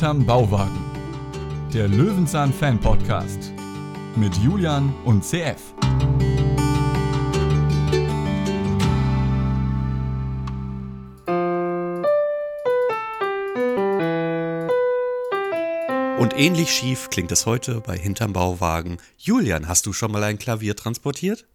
[0.00, 0.80] Hinterm Bauwagen.
[1.74, 3.52] Der Löwenzahn Fan Podcast
[4.16, 5.74] mit Julian und CF.
[16.18, 18.96] Und ähnlich schief klingt es heute bei Hinterm Bauwagen.
[19.18, 21.46] Julian, hast du schon mal ein Klavier transportiert?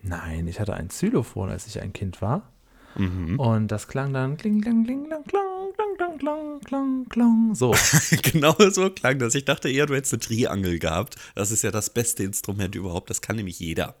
[0.00, 2.52] Nein, ich hatte ein Xylophon, als ich ein Kind war.
[2.96, 3.38] Mhm.
[3.38, 7.54] Und das klang dann kling, klang, kling, klang, klang, klang, klang, klang, klang, klang.
[7.54, 7.74] So.
[8.22, 9.34] genau so klang das.
[9.34, 11.16] Ich dachte eher, du hättest eine Triangel gehabt.
[11.34, 13.10] Das ist ja das beste Instrument überhaupt.
[13.10, 13.94] Das kann nämlich jeder.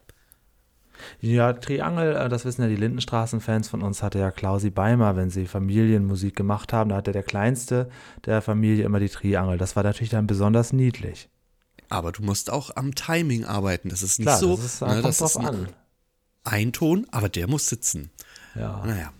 [1.20, 5.30] Ja, Triangel, äh, das wissen ja die Lindenstraßen-Fans von uns, hatte ja Klausi Beimer, wenn
[5.30, 6.90] sie Familienmusik gemacht haben.
[6.90, 7.90] Da hatte der Kleinste
[8.24, 9.58] der Familie immer die Triangel.
[9.58, 11.28] Das war natürlich dann besonders niedlich.
[11.88, 13.88] Aber du musst auch am Timing arbeiten.
[13.88, 14.56] Das ist nicht Klar, so.
[14.56, 15.68] das ist, ne, das drauf an.
[16.44, 18.10] Ein Ton, aber der muss sitzen.
[18.54, 18.84] Ja.
[18.84, 19.12] Naja.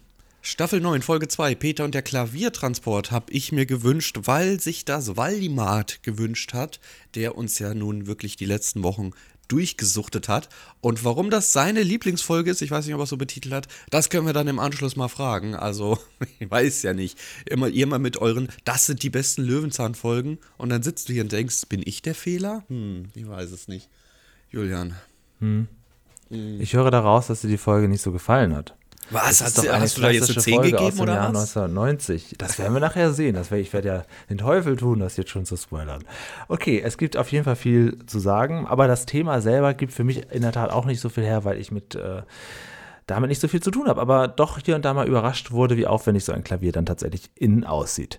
[0.44, 5.16] Staffel 9, Folge 2, Peter und der Klaviertransport habe ich mir gewünscht, weil sich das
[5.16, 6.80] Waldimat gewünscht hat,
[7.14, 9.12] der uns ja nun wirklich die letzten Wochen
[9.46, 10.48] durchgesuchtet hat.
[10.80, 13.68] Und warum das seine Lieblingsfolge ist, ich weiß nicht, ob er es so betitelt hat,
[13.90, 15.54] das können wir dann im Anschluss mal fragen.
[15.54, 15.96] Also,
[16.40, 17.18] ich weiß ja nicht.
[17.46, 20.38] Immer ihr mal mit euren, das sind die besten Löwenzahn-Folgen.
[20.56, 22.64] Und dann sitzt du hier und denkst, bin ich der Fehler?
[22.68, 23.88] Hm, ich weiß es nicht.
[24.50, 24.96] Julian.
[25.38, 25.68] Hm.
[26.30, 28.74] Ich höre daraus, dass dir die Folge nicht so gefallen hat.
[29.10, 29.38] Was?
[29.38, 31.34] Das Hast, hast du da jetzt eine klassische 10 Folge aus gegeben dem oder Jahr
[31.34, 31.56] was?
[31.56, 32.34] 1990.
[32.38, 33.34] Das werden wir nachher sehen.
[33.34, 36.04] Das wär, ich werde ja den Teufel tun, das jetzt schon zu spoilern.
[36.48, 40.04] Okay, es gibt auf jeden Fall viel zu sagen, aber das Thema selber gibt für
[40.04, 42.22] mich in der Tat auch nicht so viel her, weil ich mit äh,
[43.06, 45.76] damit nicht so viel zu tun habe, aber doch hier und da mal überrascht wurde,
[45.76, 48.18] wie aufwendig so ein Klavier dann tatsächlich innen aussieht.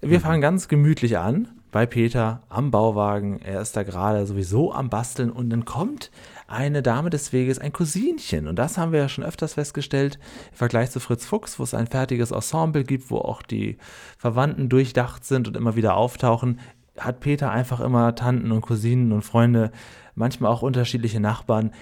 [0.00, 3.40] Wir fangen ganz gemütlich an bei Peter am Bauwagen.
[3.40, 6.10] Er ist da gerade sowieso am Basteln und dann kommt
[6.48, 8.48] eine Dame des Weges, ein Cousinchen.
[8.48, 10.18] Und das haben wir ja schon öfters festgestellt
[10.50, 13.76] im Vergleich zu Fritz Fuchs, wo es ein fertiges Ensemble gibt, wo auch die
[14.16, 16.58] Verwandten durchdacht sind und immer wieder auftauchen.
[16.98, 19.70] Hat Peter einfach immer Tanten und Cousinen und Freunde,
[20.14, 21.72] manchmal auch unterschiedliche Nachbarn.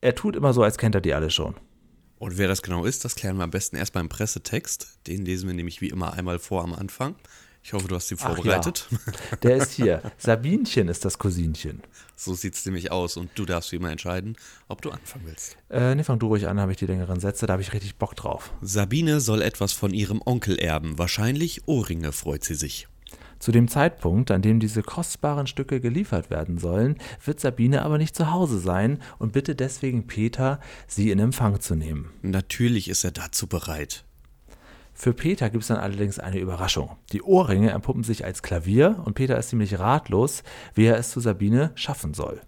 [0.00, 1.54] Er tut immer so, als kennt er die alle schon.
[2.18, 5.06] Und wer das genau ist, das klären wir am besten erst beim Pressetext.
[5.06, 7.14] Den lesen wir nämlich wie immer einmal vor am Anfang.
[7.62, 8.86] Ich hoffe, du hast ihn Ach vorbereitet.
[8.90, 9.36] Ja.
[9.42, 10.02] Der ist hier.
[10.18, 11.82] Sabinchen ist das Cousinchen.
[12.16, 13.16] So sieht es nämlich aus.
[13.16, 14.36] Und du darfst wie immer entscheiden,
[14.68, 15.56] ob du anfangen willst.
[15.68, 17.96] Äh, nee, fang du ruhig an, habe ich die längeren Sätze, da habe ich richtig
[17.96, 18.52] Bock drauf.
[18.62, 20.98] Sabine soll etwas von ihrem Onkel erben.
[20.98, 22.88] Wahrscheinlich Ohrringe, freut sie sich.
[23.38, 28.14] Zu dem Zeitpunkt, an dem diese kostbaren Stücke geliefert werden sollen, wird Sabine aber nicht
[28.14, 32.10] zu Hause sein und bittet deswegen Peter, sie in Empfang zu nehmen.
[32.20, 34.04] Natürlich ist er dazu bereit.
[35.00, 36.94] Für Peter gibt es dann allerdings eine Überraschung.
[37.10, 40.42] Die Ohrringe entpuppen sich als Klavier und Peter ist ziemlich ratlos,
[40.74, 42.42] wie er es zu Sabine schaffen soll.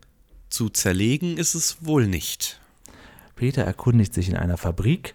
[0.51, 2.61] Zu zerlegen ist es wohl nicht.
[3.37, 5.15] Peter erkundigt sich in einer Fabrik,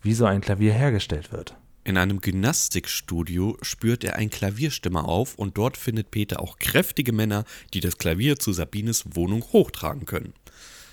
[0.00, 1.54] wie so ein Klavier hergestellt wird.
[1.84, 7.44] In einem Gymnastikstudio spürt er ein Klavierstimmer auf und dort findet Peter auch kräftige Männer,
[7.74, 10.32] die das Klavier zu Sabines Wohnung hochtragen können.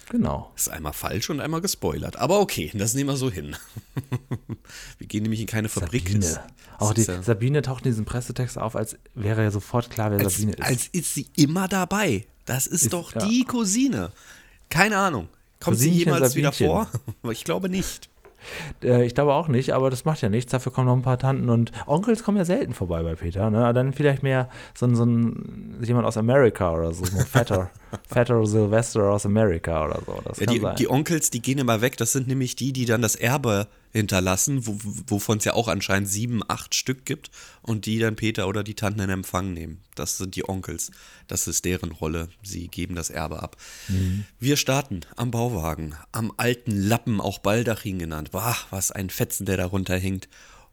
[0.09, 0.51] Genau.
[0.55, 2.15] Ist einmal falsch und einmal gespoilert.
[2.17, 3.55] Aber okay, das nehmen wir so hin.
[4.97, 6.07] wir gehen nämlich in keine Fabrik.
[6.09, 6.39] Sabine.
[6.79, 10.19] Auch die, ja- Sabine taucht in diesem Pressetext auf, als wäre ja sofort klar, wer
[10.19, 10.61] als, Sabine ist.
[10.63, 12.25] als ist sie immer dabei.
[12.45, 13.25] Das ist, Ist- doch ja.
[13.25, 14.11] die Cousine.
[14.69, 15.27] Keine Ahnung.
[15.59, 16.67] Kommt sie Cousinchen jemals wieder Sabinchen.
[17.23, 17.31] vor?
[17.31, 18.09] Ich glaube nicht.
[18.83, 20.51] Äh, ich glaube auch nicht, aber das macht ja nichts.
[20.51, 23.49] Dafür kommen noch ein paar Tanten und Onkels kommen ja selten vorbei bei Peter.
[23.49, 23.73] Ne?
[23.73, 27.71] Dann vielleicht mehr so ein, so ein jemand aus Amerika oder so, so ein fetter,
[28.09, 30.21] fetter Sylvester aus Amerika oder so.
[30.23, 31.97] Das Ja, die, die Onkels, die gehen immer weg.
[31.97, 34.77] Das sind nämlich die, die dann das Erbe hinterlassen, wo,
[35.07, 37.31] wovon es ja auch anscheinend sieben, acht Stück gibt
[37.61, 39.81] und die dann Peter oder die Tanten in Empfang nehmen.
[39.95, 40.91] Das sind die Onkels.
[41.27, 42.29] Das ist deren Rolle.
[42.43, 43.57] Sie geben das Erbe ab.
[43.87, 44.25] Mhm.
[44.39, 48.31] Wir starten am Bauwagen, am alten Lappen, auch Baldachin genannt.
[48.31, 50.27] Boah, was ein Fetzen, der darunter hängt.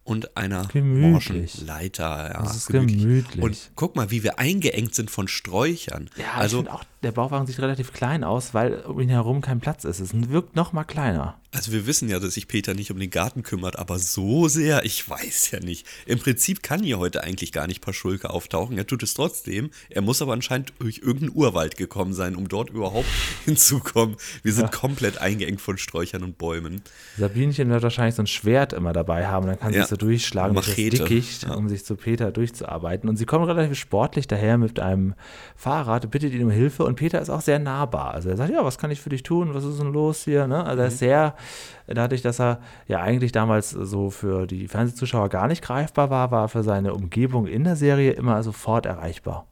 [0.07, 1.63] Und einer morschen Gemütlich.
[1.63, 2.31] Leiter.
[2.35, 3.43] Ja, Das ist gemütlich.
[3.43, 6.11] Und guck mal, wie wir eingeengt sind von Sträuchern.
[6.19, 9.85] ja, also, auch, der Bauwagen sieht relativ klein aus, weil um ihn herum kein Platz
[9.85, 10.01] ist.
[10.01, 11.39] Es wirkt noch mal kleiner.
[11.53, 14.85] Also wir wissen ja, dass sich Peter nicht um den Garten kümmert, aber so sehr,
[14.85, 15.87] ich weiß ja nicht.
[16.05, 18.77] Im Prinzip kann hier heute eigentlich gar nicht Paschulke auftauchen.
[18.77, 19.71] Er tut es trotzdem.
[19.89, 23.07] Er muss aber anscheinend durch irgendeinen Urwald gekommen sein, um dort überhaupt
[23.45, 24.17] hinzukommen.
[24.43, 26.83] Wir sind komplett eingeengt von Sträuchern und Bäumen.
[27.19, 29.85] Sabinchen wird wahrscheinlich so ein Schwert immer dabei haben, dann kann sie Ja.
[29.85, 31.05] es so durchschlagen durch das Machete.
[31.05, 31.55] Dickicht, Ja.
[31.55, 33.09] um sich zu Peter durchzuarbeiten.
[33.09, 35.15] Und sie kommt relativ sportlich daher mit einem
[35.55, 38.13] Fahrrad, bittet ihn um Hilfe und Peter ist auch sehr nahbar.
[38.15, 39.55] Also er sagt, ja, was kann ich für dich tun?
[39.55, 40.47] Was ist denn los hier?
[40.47, 40.65] Ne?
[40.65, 40.93] Also er Mhm.
[40.93, 41.35] ist sehr,
[41.87, 46.45] dadurch, dass er ja eigentlich damals so für die Fernsehzuschauer gar nicht greifbar war, war
[46.45, 49.47] er für seine Umgebung in der Serie immer sofort erreichbar.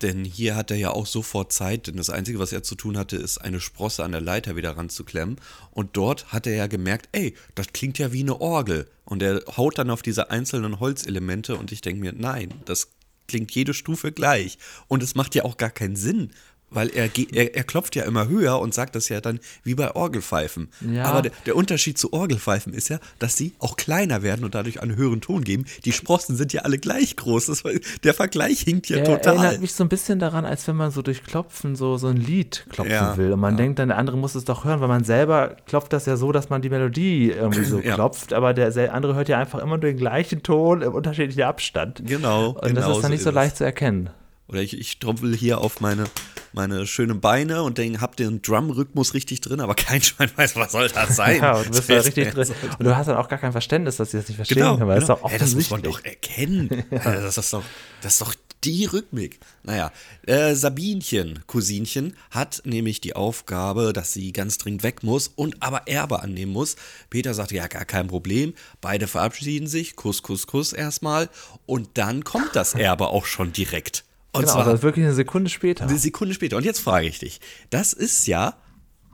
[0.00, 2.96] Denn hier hat er ja auch sofort Zeit, denn das Einzige, was er zu tun
[2.96, 5.36] hatte, ist eine Sprosse an der Leiter wieder ranzuklemmen.
[5.72, 8.88] Und dort hat er ja gemerkt, ey, das klingt ja wie eine Orgel.
[9.04, 12.90] Und er haut dann auf diese einzelnen Holzelemente und ich denke mir, nein, das
[13.26, 14.58] klingt jede Stufe gleich.
[14.86, 16.30] Und es macht ja auch gar keinen Sinn,
[16.70, 19.94] weil er, er, er klopft ja immer höher und sagt das ja dann wie bei
[19.94, 20.68] Orgelpfeifen.
[20.92, 21.04] Ja.
[21.04, 24.82] Aber der, der Unterschied zu Orgelpfeifen ist ja, dass sie auch kleiner werden und dadurch
[24.82, 25.64] einen höheren Ton geben.
[25.84, 27.46] Die Sprossen sind ja alle gleich groß.
[27.46, 27.62] Das,
[28.04, 29.36] der Vergleich hinkt ja Er total.
[29.36, 32.16] erinnert mich so ein bisschen daran, als wenn man so durch Klopfen so, so ein
[32.16, 33.32] Lied klopfen Ja, will.
[33.32, 36.06] Und man denkt dann, der andere muss es doch hören, weil man selber klopft das
[36.06, 37.94] ja so, dass man die Melodie irgendwie so Ja.
[37.94, 38.32] klopft.
[38.32, 42.02] Aber der sel- andere hört ja einfach immer nur den gleichen Ton im unterschiedlichen Abstand.
[42.04, 44.10] Genau, Und das genau ist dann so nicht so ist leicht zu erkennen.
[44.48, 46.04] Oder ich, ich trompel hier auf meine,
[46.52, 50.72] meine schönen Beine und den, hab den Drum-Rhythmus richtig drin, aber kein Schwein weiß, was
[50.72, 51.40] soll das sein.
[51.42, 52.54] Ja, und du bist da richtig drin.
[52.78, 54.88] Und du hast dann auch gar kein Verständnis, dass sie das nicht verstehen Genau, können,
[54.88, 55.06] weil genau.
[55.06, 56.84] das ist doch Hä, das muss man doch erkennen.
[56.90, 57.64] Also das, ist doch,
[58.00, 58.34] das ist doch
[58.64, 59.38] die Rhythmik.
[59.62, 59.92] Naja,
[60.26, 65.86] äh, Sabinchen, Cousinchen, hat nämlich die Aufgabe, dass sie ganz dringend weg muss und aber
[65.86, 66.76] Erbe annehmen muss.
[67.10, 68.54] Peter sagt, ja, gar kein Problem.
[68.80, 71.28] Beide verabschieden sich, Kuss, Kuss, Kuss erstmal.
[71.66, 74.04] Und dann kommt das Erbe auch schon direkt.
[74.38, 75.84] Und Genau, zwar also wirklich eine Sekunde später.
[75.88, 76.56] eine Sekunde später.
[76.56, 77.40] Und jetzt frage ich dich,
[77.70, 78.54] das ist ja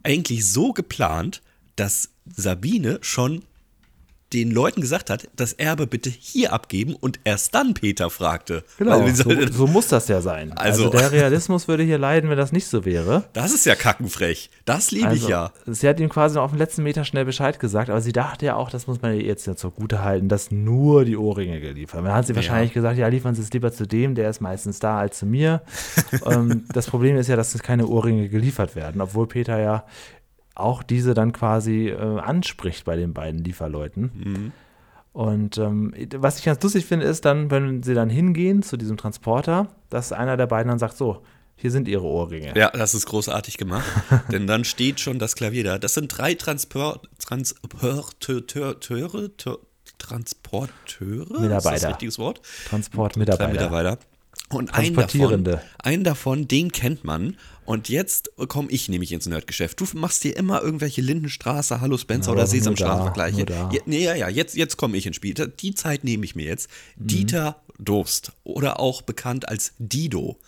[0.03, 1.43] eigentlich so geplant,
[1.77, 3.43] dass Sabine schon
[4.35, 8.65] den Leuten gesagt hat, das Erbe bitte hier abgeben und erst dann Peter fragte.
[8.79, 10.53] Genau, soll so, so muss das ja sein.
[10.53, 13.25] Also, Also- der Realismus würde hier leiden, wenn das nicht so wäre.
[13.33, 14.51] das ist ja kackenfrech.
[14.65, 15.53] Das liebe Also, ich ja.
[15.67, 18.47] Sie hat ihm quasi noch auf den letzten Meter schnell Bescheid gesagt, aber sie dachte
[18.47, 21.95] ja auch, das muss man ihr jetzt ja zugute halten, dass nur die Ohrringe geliefert
[21.95, 22.07] werden.
[22.07, 24.79] Dann hat sie wahrscheinlich gesagt, ja, liefern Sie es lieber zu dem, der ist meistens
[24.81, 25.63] da als zu mir.
[26.27, 29.85] ähm, das Problem ist ja, dass keine Ohrringe geliefert werden, obwohl Peter ja
[30.55, 34.11] auch diese dann quasi äh, anspricht bei den beiden Lieferleuten.
[34.15, 34.53] Mhm.
[35.13, 38.97] Und ähm, was ich ganz lustig finde, ist dann, wenn sie dann hingehen zu diesem
[38.97, 41.23] Transporter, dass einer der beiden dann sagt, so,
[41.57, 42.53] hier sind ihre Ohrringe.
[42.57, 43.87] Ja, das ist großartig gemacht.
[44.33, 45.79] Denn dann steht schon das Klavier da.
[45.79, 48.11] Das sind drei Transport, Transporteure,
[49.99, 51.21] Transporteure?
[51.21, 51.89] Ist das Mitarbeiter.
[51.91, 52.41] richtiges Wort?
[52.69, 53.53] Transportmitarbeiter.
[53.53, 53.99] Mitarbeiter.
[54.51, 57.37] Und einen davon, einen davon, den kennt man.
[57.65, 59.81] Und jetzt komme ich nämlich ins Nerdgeschäft.
[59.81, 62.47] Du machst dir immer irgendwelche Lindenstraße, Hallo Spencer Ja, oder
[63.47, 63.71] da.
[63.73, 65.35] Ja, nee, ja, ja, jetzt, jetzt komme ich ins Spiel.
[65.35, 66.69] Die Zeit nehme ich mir jetzt.
[66.97, 67.07] Mhm.
[67.07, 70.39] Dieter Durst oder auch bekannt als Dido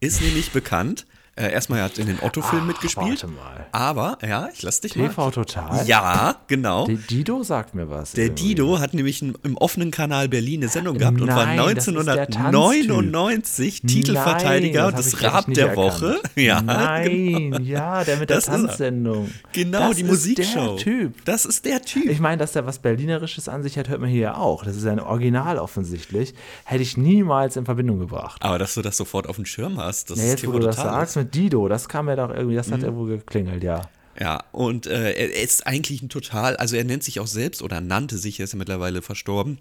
[0.00, 1.06] ist nämlich bekannt.
[1.36, 3.22] Äh, erstmal, er hat in den Otto-Filmen mitgespielt.
[3.22, 3.66] warte mal.
[3.72, 5.08] Aber, ja, ich lass dich mal.
[5.08, 5.84] TV Total?
[5.86, 6.86] Ja, genau.
[6.86, 8.12] Der Dido sagt mir was.
[8.12, 8.48] Der irgendwie.
[8.50, 11.86] Dido hat nämlich ein, im offenen Kanal Berlin eine Sendung gehabt und war Nein, ist
[11.88, 16.06] der 1999 Titelverteidiger Nein, des Rab der Woche.
[16.06, 16.30] erkannt.
[16.36, 17.58] Ja, Nein, genau.
[17.60, 18.58] ja, der mit der Das ist er.
[18.66, 19.30] Tanzsendung.
[19.52, 20.76] Genau, das die ist Musikshow.
[20.76, 21.24] Der Typ.
[21.24, 22.06] Das ist der Typ.
[22.10, 24.64] Ich meine, dass der was Berlinerisches an sich hat, hört man hier ja auch.
[24.64, 26.34] Das ist ein Original offensichtlich.
[26.64, 28.42] Hätte ich niemals in Verbindung gebracht.
[28.42, 30.58] Aber dass du das sofort auf dem Schirm hast, das Ja, ist jetzt, wo TV
[30.60, 32.84] du das sagst mit Dido, das kam ja doch irgendwie, das hat Mhm.
[32.84, 33.88] irgendwo geklingelt, ja.
[34.20, 37.80] Ja, und äh, er ist eigentlich ein total, also er nennt sich auch selbst oder
[37.80, 39.58] nannte sich, er ist ja mittlerweile verstorben,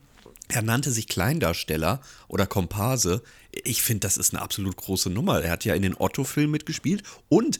[0.49, 3.23] er nannte sich Kleindarsteller oder Komparse.
[3.63, 5.41] Ich finde, das ist eine absolut große Nummer.
[5.41, 7.59] Er hat ja in den Otto-Filmen mitgespielt und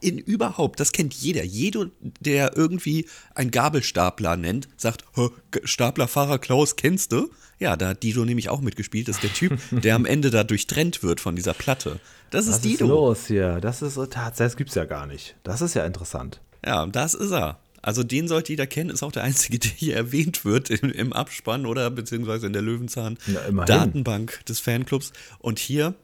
[0.00, 1.42] in überhaupt, das kennt jeder.
[1.44, 1.86] Jeder,
[2.20, 7.30] der irgendwie einen Gabelstapler nennt, sagt, "Hä, G- Staplerfahrer Klaus, kennst du?
[7.58, 9.08] Ja, da hat Dido nämlich auch mitgespielt.
[9.08, 11.98] Das ist der Typ, der am Ende da durchtrennt wird von dieser Platte.
[12.30, 12.86] Das ist Was ist Dido.
[12.86, 13.60] los hier?
[13.60, 15.34] Das ist so tatsächlich, das gibt's ja gar nicht.
[15.42, 16.40] Das ist ja interessant.
[16.64, 17.58] Ja, das ist er.
[17.82, 21.12] Also den sollte jeder kennen, ist auch der einzige, der hier erwähnt wird im, im
[21.12, 23.66] Abspann oder beziehungsweise in der Löwenzahn Ja, immerhin.
[23.66, 25.12] Datenbank des Fanclubs.
[25.38, 25.94] Und hier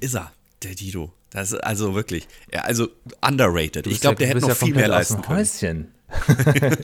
[0.00, 1.12] ist er, der Dido.
[1.30, 2.88] Das ist also wirklich, ja, also
[3.26, 3.86] underrated.
[3.86, 5.38] Ich glaube, ja- der du hätte noch ja viel mehr leisten können.
[5.38, 5.88] Häuschen.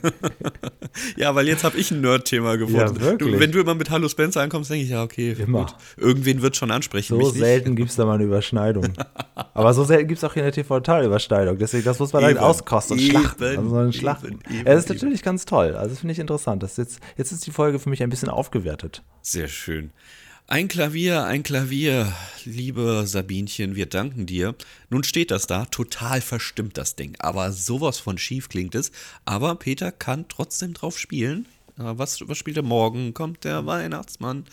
[1.15, 2.99] Ja, weil jetzt habe ich ein Nerd-Thema gefunden.
[3.03, 3.13] Ja.
[3.15, 5.59] Du, wenn du immer mit Hallo Spencer ankommst, denke ich, ja, okay, Immer.
[5.65, 5.75] gut.
[5.97, 7.19] Irgendwen wird schon ansprechen.
[7.19, 8.87] So selten gibt es da mal eine Überschneidung.
[9.53, 11.57] Aber so selten gibt es auch hier eine TV-Total-Überschneidung.
[11.59, 13.43] Deswegen, das muss man halt Eben, auskosten und schlachten.
[13.43, 14.27] Also so eben, Schlachten.
[14.49, 15.75] eben, Ja, das ist natürlich ganz toll.
[15.75, 16.63] Also das finde ich interessant.
[16.63, 19.03] Das jetzt, jetzt ist die Folge für mich ein bisschen aufgewertet.
[19.21, 19.91] Sehr schön.
[20.49, 22.13] Ein Klavier, ein Klavier,
[22.45, 24.55] liebe Sabinchen, wir danken dir.
[24.89, 28.93] Nun steht das da, total verstimmt das Ding, aber sowas von schief klingt es.
[29.25, 31.49] Aber Peter kann trotzdem drauf spielen.
[31.79, 33.13] Äh, Was, was spielt er morgen?
[33.13, 34.45] Kommt der Weihnachtsmann?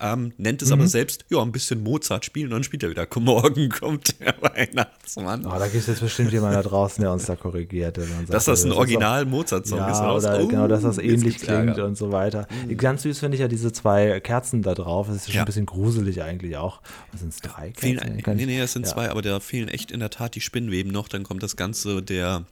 [0.00, 3.06] Ähm, nennt es aber selbst, ja, ein bisschen Mozart spielen, dann spielt er wieder.
[3.20, 5.46] Morgen kommt der Weihnachtsmann.
[5.46, 7.96] Oh, da gibt es jetzt bestimmt jemanden da draußen, der uns da korrigiert.
[7.98, 9.98] Sagt, Dass das ein ist original Mozart-Song Ja, ist.
[10.00, 10.24] raus.
[10.24, 12.48] oder Oh, genau, dass das ähnlich klingt und so weiter.
[12.76, 15.06] Ganz süß finde ich ja diese zwei Kerzen da drauf.
[15.06, 15.42] Das ist schon Ja.
[15.42, 16.80] ein bisschen gruselig eigentlich auch.
[17.12, 18.22] Was sind es, drei Fehlen, Kerzen?
[18.22, 18.92] Kann nee, nee, es sind ja.
[18.92, 21.06] zwei, aber da fehlen echt in der Tat die Spinnweben noch.
[21.08, 22.44] Dann kommt das Ganze der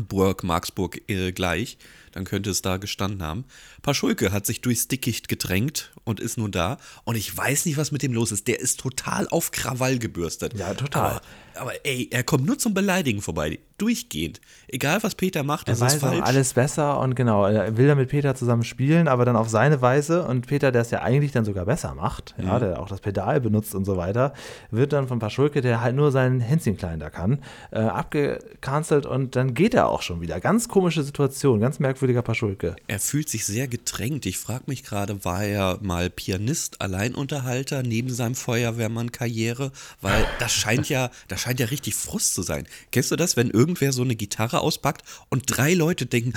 [0.00, 1.78] Burg Marksburg äh, gleich.
[2.12, 3.44] Dann könnte es da gestanden haben.
[3.82, 6.78] Paschulke hat sich durchs Dickicht gedrängt und ist nun da.
[7.04, 8.48] Und ich weiß nicht, was mit dem los ist.
[8.48, 10.54] Der ist total auf Krawall gebürstet.
[10.54, 11.10] Ja, total.
[11.10, 11.22] Aber,
[11.60, 13.58] aber ey, er kommt nur zum Beleidigen vorbei.
[13.78, 14.40] Durchgehend.
[14.66, 16.26] Egal, was Peter macht, Er das ist weiß auch falsch.
[16.26, 19.80] alles besser und genau, er will dann mit Peter zusammen spielen, aber dann auf seine
[19.80, 22.46] Weise und Peter, der es ja eigentlich dann sogar besser macht, Mhm.
[22.48, 24.34] ja, der auch das Pedal benutzt und so weiter,
[24.72, 27.38] wird dann von Paschulke, der halt nur seinen Hänschen klein da kann,
[27.70, 30.40] äh, abgecancelt und dann geht er auch schon wieder.
[30.40, 32.74] Ganz komische Situation, ganz merkwürdiger Paschulke.
[32.88, 34.26] Er fühlt sich sehr gedrängt.
[34.26, 39.70] Ich frage mich gerade, war er mal Pianist, Alleinunterhalter neben seinem Feuerwehrmann-Karriere?
[40.00, 42.66] Weil das scheint ja, das scheint ja richtig Frust zu sein.
[42.90, 46.34] Kennst du das, wenn irgendwer so eine Gitarre auspackt und drei Leute denken,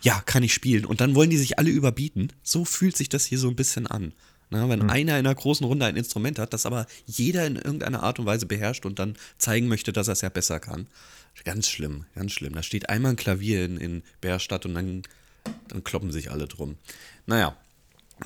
[0.00, 2.32] ja, kann ich spielen und dann wollen die sich alle überbieten?
[2.42, 4.12] So fühlt sich das hier so ein bisschen an.
[4.50, 8.02] Na, wenn einer in einer großen Runde ein Instrument hat, das aber jeder in irgendeiner
[8.02, 10.86] Art und Weise beherrscht und dann zeigen möchte, dass er es ja besser kann.
[11.44, 12.54] Ganz schlimm, ganz schlimm.
[12.54, 15.02] Da steht einmal ein Klavier in, in Bärstadt und dann,
[15.68, 16.76] dann kloppen sich alle drum.
[17.26, 17.56] Naja,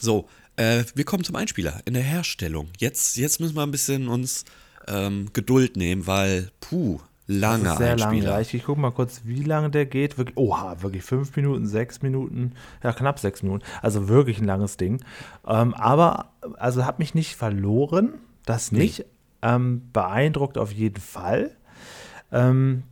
[0.00, 2.70] so, äh, wir kommen zum Einspieler in der Herstellung.
[2.78, 4.44] Jetzt, jetzt müssen wir ein bisschen uns
[4.88, 8.40] ähm, Geduld nehmen, weil, puh, langer sehr lang.
[8.40, 10.18] Ich, ich gucke mal kurz, wie lange der geht.
[10.18, 13.64] Wirklich, oha, wirklich fünf Minuten, sechs Minuten, ja, knapp sechs Minuten.
[13.80, 15.02] Also wirklich ein langes Ding.
[15.46, 19.04] Ähm, aber, also hat mich nicht verloren, das nicht.
[19.42, 21.56] Ähm, beeindruckt auf jeden Fall.
[22.30, 22.84] Ähm,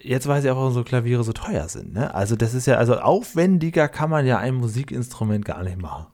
[0.00, 1.92] jetzt weiß ich auch, warum unsere Klaviere so teuer sind.
[1.92, 2.14] Ne?
[2.14, 6.06] Also, das ist ja, also aufwendiger kann man ja ein Musikinstrument gar nicht machen.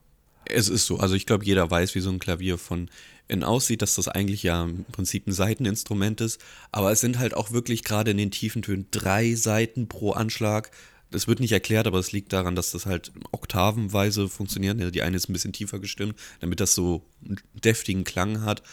[0.49, 0.97] Es ist so.
[0.97, 2.89] Also ich glaube, jeder weiß, wie so ein Klavier von
[3.27, 6.41] innen aussieht, dass das eigentlich ja im Prinzip ein Saiteninstrument ist.
[6.71, 10.71] Aber es sind halt auch wirklich gerade in den tiefen Tönen drei Saiten pro Anschlag.
[11.11, 14.79] Das wird nicht erklärt, aber es liegt daran, dass das halt oktavenweise funktioniert.
[14.79, 18.63] Ja, Die eine ist ein bisschen tiefer gestimmt, damit das so einen deftigen Klang hat.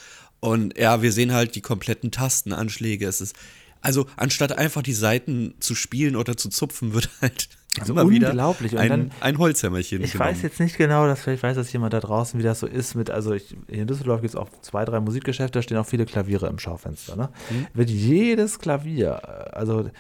[0.41, 3.07] Und ja, wir sehen halt die kompletten Tastenanschläge.
[3.07, 3.37] Es ist,
[3.81, 7.49] also anstatt einfach die Saiten zu spielen oder zu zupfen, wird halt
[7.81, 8.73] Also immer wieder unglaublich.
[8.73, 10.31] Und ein, dann- ein Holzhämmerchen Ich genommen.
[10.31, 12.95] weiß jetzt nicht genau, dass vielleicht weiß das jemand da draußen, wie das so ist
[12.95, 15.87] mit, also ich, hier in Düsseldorf gibt es auch zwei, drei Musikgeschäfte, da stehen auch
[15.87, 17.17] viele Klaviere im Schaufenster.
[17.17, 17.29] Ne?
[17.51, 17.67] Mhm.
[17.75, 19.91] Wird jedes Klavier, äh, also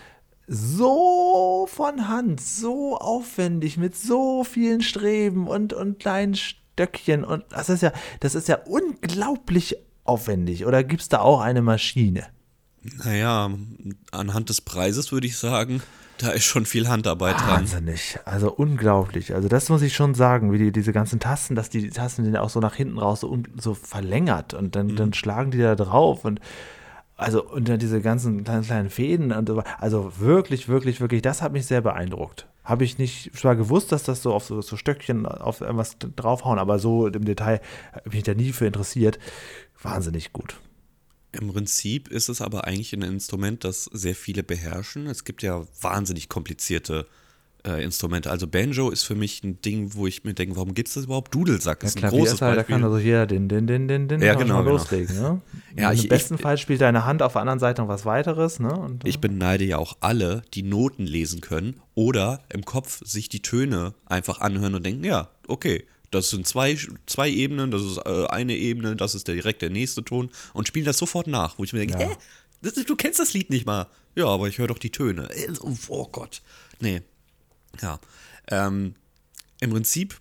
[0.49, 7.68] so von Hand, so aufwendig, mit so vielen Streben und, und kleinen Stöckchen und das
[7.68, 10.66] ist ja, das ist ja unglaublich aufwendig.
[10.66, 12.26] Oder gibt es da auch eine Maschine?
[13.04, 13.50] Naja,
[14.12, 15.83] anhand des Preises würde ich sagen,
[16.18, 17.49] da ist schon viel Handarbeit dran.
[17.61, 19.35] Wahnsinnig, also unglaublich.
[19.35, 22.25] Also das muss ich schon sagen, wie die, diese ganzen Tasten, dass die, die Tasten
[22.25, 24.96] sind auch so nach hinten raus so, so verlängert und dann, Mhm.
[24.96, 26.40] dann schlagen die da drauf und
[27.18, 29.62] also und dann diese ganzen kleinen, kleinen Fäden und so.
[29.78, 32.46] Also wirklich, wirklich, wirklich, das hat mich sehr beeindruckt.
[32.62, 36.58] Habe ich nicht, zwar gewusst, dass das so auf so, so Stöckchen auf irgendwas draufhauen,
[36.58, 37.61] aber so im Detail
[37.92, 39.18] habe ich mich da nie für interessiert.
[39.80, 40.56] Wahnsinnig gut.
[41.40, 45.07] Im Prinzip ist es aber eigentlich ein Instrument, das sehr viele beherrschen.
[45.07, 47.07] Es gibt ja wahnsinnig komplizierte
[47.64, 48.31] äh, Instrumente.
[48.31, 51.05] Also Banjo ist für mich ein Ding, wo ich mir denke, warum gibt es das
[51.05, 51.35] überhaupt?
[51.35, 52.75] Dudelsack Der ist ein Klavier großes ist halt, da Beispiel.
[52.76, 54.71] kann also hier den, den, den, den, den Ja, genau, genau.
[54.73, 55.14] loslegen.
[55.16, 55.40] Ne?
[55.76, 58.05] Ja, ich- Im besten ich- Fall spielt deine Hand auf der anderen Seite noch was
[58.07, 58.61] weiteres.
[58.61, 58.73] Ne?
[58.73, 63.43] Und, Ich beneide ja auch alle, die Noten lesen können oder im Kopf sich die
[63.43, 68.27] Töne einfach anhören und denken, ja, okay, das sind zwei, zwei Ebenen, das ist äh,
[68.29, 71.65] eine Ebene, das ist der, direkt der nächste Ton und spielen das sofort nach, wo
[71.65, 72.09] ich mir denke, Ja.
[72.11, 72.17] hä,
[72.63, 73.87] das, du kennst das Lied nicht mal.
[74.15, 75.29] Ja, aber ich höre doch die Töne.
[75.35, 75.49] Äh,
[75.89, 76.41] Oh Gott.
[76.81, 77.03] Nee.
[77.83, 78.01] Ja.
[78.49, 78.95] Ähm,
[79.61, 80.19] Im Prinzip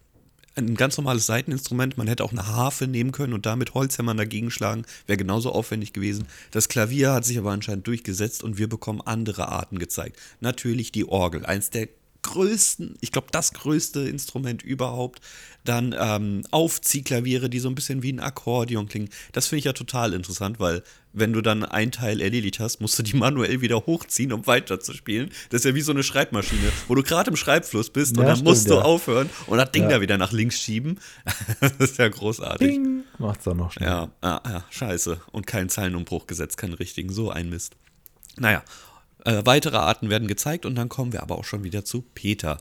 [0.58, 1.98] ein ganz normales Saiteninstrument.
[1.98, 4.86] Man hätte auch eine Harfe nehmen können und damit Holzhämmern dagegen schlagen.
[5.06, 6.28] Wäre genauso aufwendig gewesen.
[6.52, 10.18] Das Klavier hat sich aber anscheinend durchgesetzt und wir bekommen andere Arten gezeigt.
[10.40, 11.46] Natürlich die Orgel.
[11.46, 11.90] Eins der
[12.26, 15.22] größten, ich glaube, das größte Instrument überhaupt.
[15.64, 19.10] Dann ähm, Aufziehklaviere, die so ein bisschen wie ein Akkordeon klingen.
[19.32, 23.00] Das finde ich ja total interessant, weil wenn du dann ein Teil erledigt hast, musst
[23.00, 25.30] du die manuell wieder hochziehen, um weiterzuspielen.
[25.50, 28.30] Das ist ja wie so eine Schreibmaschine, wo du gerade im Schreibfluss bist und Ja,
[28.30, 28.82] dann stimmt, musst du ja.
[28.82, 29.90] aufhören und das Ding Ja.
[29.90, 31.00] da wieder nach links schieben.
[31.62, 32.68] das ist ja großartig.
[32.68, 33.88] Ding, macht's dann noch schnell.
[33.90, 35.20] Ja, ah, ja, scheiße.
[35.32, 37.12] Und kein Zeilenumbruch gesetzt, keinen richtigen.
[37.12, 37.76] So ein Mist.
[38.38, 38.64] Naja,
[39.26, 42.60] äh, weitere Arten werden gezeigt und dann kommen wir aber auch schon wieder zu Peter.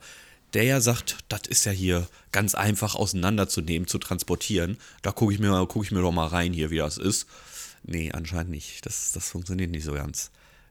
[0.52, 4.78] Der ja sagt, das ist ja hier ganz einfach auseinanderzunehmen, zu transportieren.
[5.02, 7.26] Da gucke ich, mir- guck ich mir doch mal rein hier, wie das ist.
[7.82, 8.86] Nee, anscheinend nicht.
[8.86, 10.30] Das, das funktioniert nicht so ganz.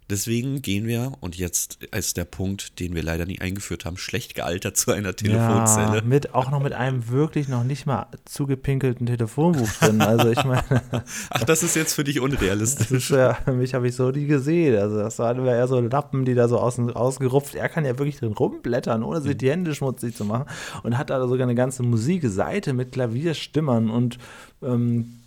[0.09, 4.35] Deswegen gehen wir, und jetzt ist der Punkt, den wir leider nie eingeführt haben, schlecht
[4.35, 6.01] gealtert zu einer Ja, Telefonzelle.
[6.03, 10.01] mit, auch noch mit einem wirklich noch nicht mal zugepinkelten Telefonbuch drin.
[10.01, 10.63] Also ich meine,
[11.29, 12.91] Ach, das ist jetzt für dich unrealistisch.
[12.91, 14.77] ist ja, mich habe ich so nie gesehen.
[14.77, 17.55] Also das waren immer eher so Lappen, die da so außen, ausgerupft.
[17.55, 20.45] Er kann ja wirklich drin rumblättern, ohne sich die Hände schmutzig zu machen.
[20.83, 24.17] Und hat da sogar eine ganze Musikseite mit Klavierstimmern und
[24.61, 25.19] ähm,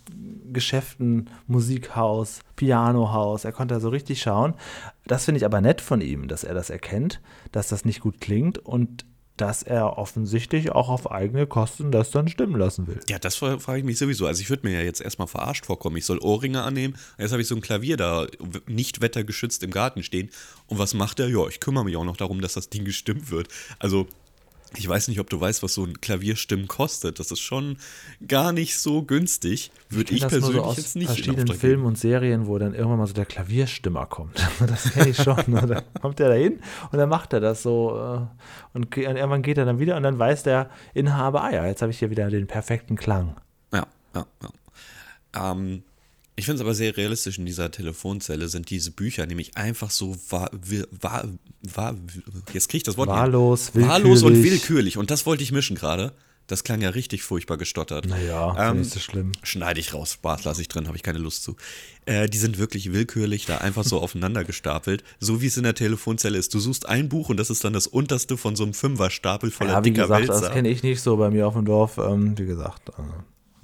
[0.53, 3.45] Geschäften, Musikhaus, Pianohaus.
[3.45, 4.53] Er konnte da so richtig schauen.
[5.05, 7.21] Das finde ich aber nett von ihm, dass er das erkennt,
[7.51, 12.27] dass das nicht gut klingt und dass er offensichtlich auch auf eigene Kosten das dann
[12.27, 12.99] stimmen lassen will.
[13.07, 14.25] Ja, das fra- frage ich mich sowieso.
[14.25, 15.95] Also ich würde mir ja jetzt erstmal verarscht vorkommen.
[15.97, 16.95] Ich soll Ohrringe annehmen.
[17.19, 18.25] Jetzt habe ich so ein Klavier da
[18.65, 20.31] nicht wettergeschützt im Garten stehen.
[20.65, 21.27] Und was macht er?
[21.29, 23.49] Ja, ich kümmere mich auch noch darum, dass das Ding gestimmt wird.
[23.77, 24.07] Also
[24.75, 27.19] ich weiß nicht, ob du weißt, was so ein Klavierstimmen kostet.
[27.19, 27.77] Das ist schon
[28.27, 29.71] gar nicht so günstig.
[29.89, 32.99] Würde ich, nur persönlich so jetzt nicht in verschiedenen Filmen und Serien, wo dann irgendwann
[32.99, 34.45] mal so der Klavierstimmer kommt.
[34.67, 35.37] Das kenne ich schon.
[35.47, 35.65] ne?
[35.65, 36.59] da kommt er da hin
[36.91, 40.19] und dann macht er das so äh, und irgendwann geht er dann wieder und dann
[40.19, 43.37] weiß der Inhaber, ah ja, jetzt habe ich hier wieder den perfekten Klang.
[43.73, 45.51] Ja, ja, ja.
[45.51, 45.83] Ähm,
[46.37, 50.15] ich finde es aber sehr realistisch in dieser Telefonzelle sind diese Bücher nämlich einfach so
[50.29, 50.49] wahr,
[51.01, 51.27] wahr,
[51.73, 51.95] wahr,
[52.53, 53.09] jetzt kriege ich das Wort.
[53.09, 54.61] Wahllos, wahllos und willkürlich.
[54.61, 56.13] willkürlich und das wollte ich mischen gerade.
[56.49, 58.07] Das klang ja richtig furchtbar gestottert.
[58.07, 59.33] Naja, ist Ähm, nicht so schlimm.
[59.43, 61.57] Schneide ich raus, Spaß lasse ich drin, habe ich keine Lust zu.
[62.05, 65.75] Äh, die sind wirklich willkürlich da einfach so aufeinander gestapelt, so wie es in der
[65.75, 66.53] Telefonzelle ist.
[66.53, 69.73] Du suchst ein Buch und das ist dann das unterste von so einem Fünferstapel voller
[69.73, 70.53] Ja, wie dicker gesagt, das Wälzer.
[70.53, 71.97] kenne ich nicht so bei mir auf dem Dorf.
[71.97, 72.93] Ähm, wie gesagt, äh,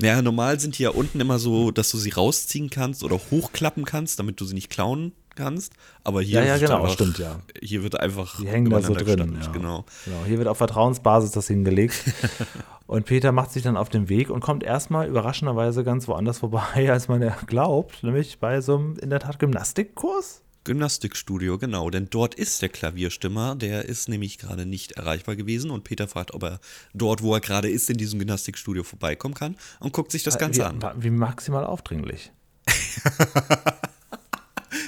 [0.02, 3.86] Ja, normal sind die ja unten immer so, dass du sie rausziehen kannst oder hochklappen
[3.86, 5.74] kannst, damit du sie nicht klauen kannst.
[6.04, 7.40] Aber hier Ja, ja, genau, einfach, stimmt, ja.
[7.62, 9.38] Hier wird einfach die hängen da so drin.
[9.42, 9.52] Ja.
[9.52, 9.86] Genau.
[10.06, 10.18] genau.
[10.26, 12.04] Hier wird auf Vertrauensbasis das hingelegt.
[12.88, 16.92] und Peter macht sich dann auf den Weg und kommt erstmal überraschenderweise ganz woanders vorbei,
[16.92, 20.43] als man ja glaubt, nämlich bei so einem in der Tat Gymnastikkurs.
[20.64, 25.84] Gymnastikstudio, genau, denn dort ist der Klavierstimmer, der ist nämlich gerade nicht erreichbar gewesen und
[25.84, 26.60] Peter fragt, ob er
[26.94, 30.62] dort, wo er gerade ist, in diesem Gymnastikstudio vorbeikommen kann und guckt sich das Ganze
[30.62, 30.82] wie, an.
[30.98, 32.32] Wie maximal aufdringlich.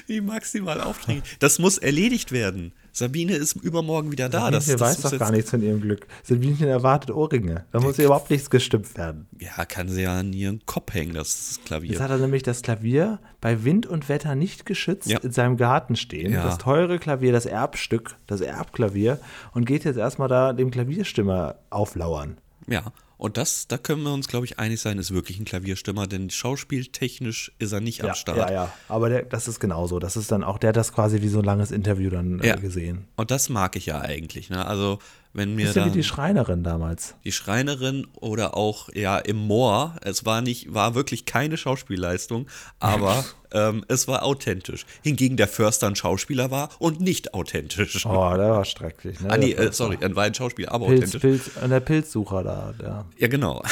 [0.08, 1.38] Wie maximal aufdringlich.
[1.40, 2.74] Das muss erledigt werden.
[2.98, 4.50] Sabine ist übermorgen wieder da.
[4.50, 6.08] Das, Sabine das weiß muss doch gar nichts von ihrem Glück.
[6.24, 7.66] Sabine erwartet Ohrringe.
[7.74, 9.28] Da muss ihr überhaupt nichts gestimmt werden.
[9.38, 11.92] Ja, kann sie ja an ihren Kopf hängen, das Klavier.
[11.92, 15.18] Jetzt hat er nämlich das Klavier bei Wind und Wetter nicht geschützt Ja.
[15.20, 16.32] in seinem Garten stehen.
[16.32, 16.44] Ja.
[16.44, 19.20] Das teure Klavier, das Erbstück, das Erbklavier
[19.54, 22.38] und geht jetzt erstmal da dem Klavierstimmer auflauern.
[22.68, 22.94] Ja,
[23.26, 26.30] und das, da können wir uns, glaube ich, einig sein, ist wirklich ein Klavierstimmer, denn
[26.30, 28.38] schauspieltechnisch ist er nicht am Start.
[28.38, 28.74] ja, ja.
[28.88, 30.00] Aber der, das ist genauso.
[30.00, 32.48] Das ist dann auch, der hat das quasi wie so ein langes Interview dann äh,
[32.50, 32.56] Ja.
[32.56, 33.08] gesehen.
[33.16, 34.50] Und das mag ich ja eigentlich.
[34.50, 34.66] Ne?
[34.66, 35.00] Also,
[35.34, 37.16] wenn mir Bisschen da wie die Schreinerin damals.
[37.24, 42.48] die Schreinerin oder auch ja im Moor, es war nicht, war wirklich keine Schauspielleistung,
[42.80, 44.86] aber ähm, es war authentisch.
[45.04, 48.06] Hingegen der Förster ein Schauspieler war und nicht authentisch.
[48.06, 49.20] Oh, der war schrecklich.
[49.20, 49.30] Ne?
[49.30, 51.22] ah, nee, äh, sorry, er war ein Schauspieler, aber Pilz, authentisch.
[51.22, 53.64] Pilz, der Pilzsucher da, der, Ja, genau.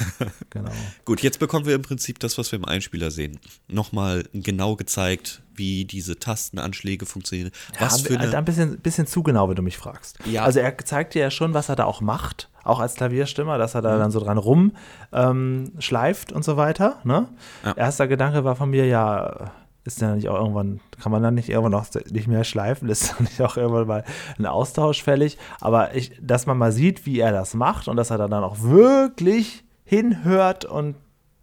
[0.50, 0.70] genau.
[1.04, 3.38] Gut, jetzt bekommen wir im Prinzip das, was wir im Einspieler sehen.
[3.68, 7.50] Nochmal genau gezeigt, wie diese Tastenanschläge funktionieren.
[7.78, 8.42] Was ja, für ein eine.
[8.42, 10.18] bisschen, bisschen zu genau, wenn du mich fragst.
[10.24, 10.44] Ja.
[10.44, 13.74] Also er zeigt dir ja schon, was er da auch macht, auch als Klavierstimmer, dass
[13.74, 13.84] er Mhm.
[13.84, 14.72] da dann so dran rum
[15.12, 16.96] ähm, schleift und so weiter.
[17.04, 17.28] Ne?
[17.64, 17.72] Ja.
[17.72, 19.50] Erster Gedanke war von mir, ja,
[19.84, 23.10] ist ja nicht auch irgendwann, kann man dann nicht irgendwann auch nicht mehr schleifen, ist
[23.12, 24.04] dann nicht auch irgendwann mal
[24.38, 25.38] ein Austausch fällig.
[25.60, 28.44] Aber ich, dass man mal sieht, wie er das macht und dass er da dann
[28.44, 30.96] auch wirklich hinhört und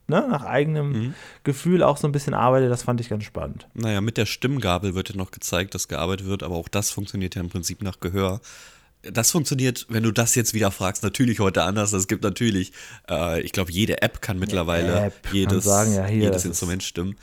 [0.08, 1.14] ne, nach eigenem Mhm.
[1.44, 3.68] Gefühl auch so ein bisschen arbeitet, das fand ich ganz spannend.
[3.74, 7.34] Naja, mit der Stimmgabel wird ja noch gezeigt, dass gearbeitet wird, aber auch das funktioniert
[7.34, 8.40] ja im Prinzip nach Gehör.
[9.12, 11.94] Das funktioniert, wenn du das jetzt wieder fragst, natürlich heute anders.
[11.94, 12.72] Es gibt natürlich,
[13.10, 17.16] äh, ich glaube, jede App kann mittlerweile App jedes, sagen, ja, hier, jedes Instrument stimmen.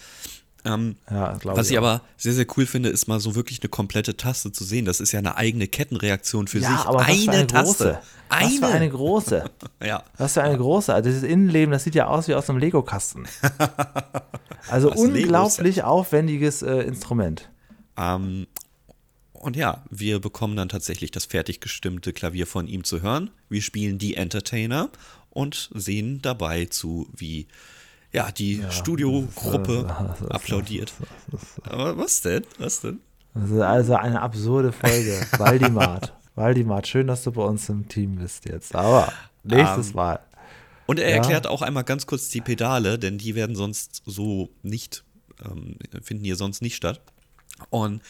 [0.64, 1.82] Ähm, Ja, was ich auch.
[1.82, 4.84] aber sehr, sehr cool finde, ist mal so wirklich eine komplette Taste zu sehen.
[4.84, 6.68] Das ist ja eine eigene Kettenreaktion für sich.
[6.68, 7.84] aber was eine eine Taste.
[7.84, 7.98] große.
[8.28, 9.44] Was für eine große.
[9.84, 10.04] Ja.
[10.18, 10.94] Was für eine große.
[10.94, 13.26] Also dieses Innenleben, das sieht ja aus wie aus einem Lego-Kasten.
[14.70, 15.14] Also Lego-Set.
[15.14, 17.50] unglaublich aufwendiges äh, Instrument.
[17.96, 18.46] Ähm,
[19.42, 23.30] und ja, wir bekommen dann tatsächlich das fertig gestimmte Klavier von ihm zu hören.
[23.48, 24.88] Wir spielen die Entertainer
[25.30, 27.46] und sehen dabei zu, wie
[28.12, 30.92] ja, die Studiogruppe das ist- applaudiert.
[31.64, 32.44] Aber was denn?
[32.58, 33.00] Was denn?
[33.34, 35.18] Das ist also eine absurde Folge.
[35.38, 36.12] Waldimart.
[36.34, 38.74] Waldimart, schön, dass du bei uns im Team bist jetzt.
[38.74, 39.12] Aber
[39.44, 40.20] nächstes Ähm, Mal.
[40.86, 41.16] Und er Ja.
[41.16, 45.04] erklärt auch einmal ganz kurz die Pedale, denn die werden sonst so nicht,
[45.44, 47.00] ähm, finden hier sonst nicht statt.
[47.70, 48.02] Und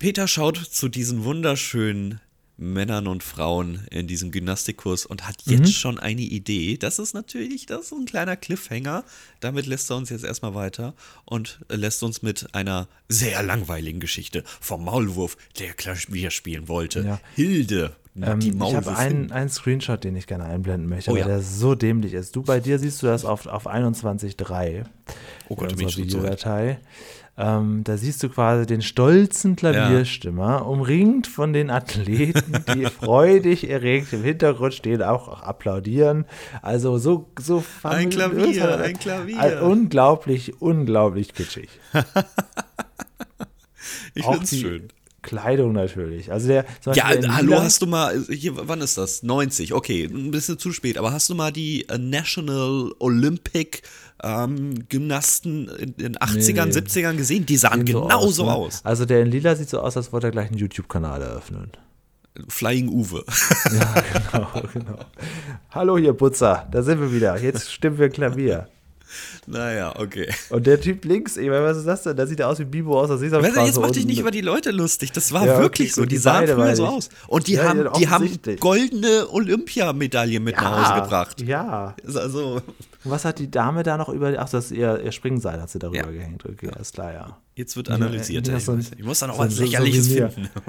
[0.00, 2.20] Peter schaut zu diesen wunderschönen
[2.56, 5.66] Männern und Frauen in diesem Gymnastikkurs und hat jetzt Mhm.
[5.66, 6.76] schon eine Idee.
[6.78, 9.04] Das ist natürlich, das ist ein kleiner Cliffhanger.
[9.40, 10.94] Damit lässt er uns jetzt erstmal weiter
[11.26, 17.00] und lässt uns mit einer sehr langweiligen Geschichte vom Maulwurf, der Klavier spielen wollte.
[17.02, 17.20] Ja.
[17.34, 21.20] Hilde, Ähm, die ich habe einen, einen Screenshot, den ich gerne einblenden möchte, Oh weil
[21.20, 21.26] ja.
[21.28, 22.34] der so dämlich ist.
[22.36, 24.84] Du, bei dir siehst du das auf, auf 21.3.
[25.48, 26.18] Oh Gott, in unserer schon so.
[26.18, 26.78] Videodatei.
[27.38, 34.12] Ähm, da siehst du quasi den stolzen Klavierstimmer, umringt von den Athleten, die freudig erregt
[34.12, 36.26] im Hintergrund stehen, auch, auch applaudieren.
[36.60, 39.62] Also so, so Ein Klavier, ein Klavier.
[39.62, 41.68] Unglaublich, unglaublich kitschig.
[44.14, 44.88] Ich Auch die- schön.
[45.22, 46.32] Kleidung natürlich.
[46.32, 46.64] Also der,
[46.94, 49.22] Ja, der hallo, Lila- hast du mal, hier, wann ist das?
[49.22, 53.82] 90, okay, ein bisschen zu spät, aber hast du mal die äh, National Olympic
[54.22, 56.72] ähm, Gymnasten in den 80ern, Nee.
[56.72, 57.46] 70ern gesehen?
[57.46, 58.52] Die sahen sehen so genauso ne?
[58.54, 58.84] aus.
[58.84, 61.72] Also der in Lila sieht so aus, als wollte er gleich einen YouTube-Kanal eröffnen.
[62.48, 63.24] Flying Uwe.
[63.72, 64.98] Ja, genau, genau.
[65.70, 67.36] Hallo hier, Putzer, da sind wir wieder.
[67.40, 68.68] Jetzt stimmen wir Klavier.
[69.46, 70.28] Naja, okay.
[70.50, 72.16] Und der Typ links, ich meine, was ist das denn?
[72.16, 73.56] Da sieht er aus wie Bibo aus der Sesamstraße.
[73.56, 75.12] Weißt du, jetzt mach dich nicht über die Leute lustig.
[75.12, 76.02] Das war Ja, wirklich so.
[76.02, 76.88] Die die sahen früher so ich.
[76.90, 77.08] aus.
[77.28, 81.40] Und die Ja, haben, ja, die haben goldene Olympiamedaille mit nach Hause gebracht.
[81.42, 81.94] Ja.
[82.02, 82.60] Ist Also,
[83.02, 85.70] Und was hat die Dame da noch über, ach, das ist ihr, ihr Springseil hat
[85.70, 86.06] sie darüber Ja.
[86.10, 86.44] gehängt.
[86.44, 87.38] Okay, alles klar, ja.
[87.56, 88.46] jetzt wird Ja, analysiert.
[88.48, 88.60] ja, ey.
[88.60, 90.30] so ein- ich muss da noch so was so- so Lächerliches mir.
[90.30, 90.48] finden.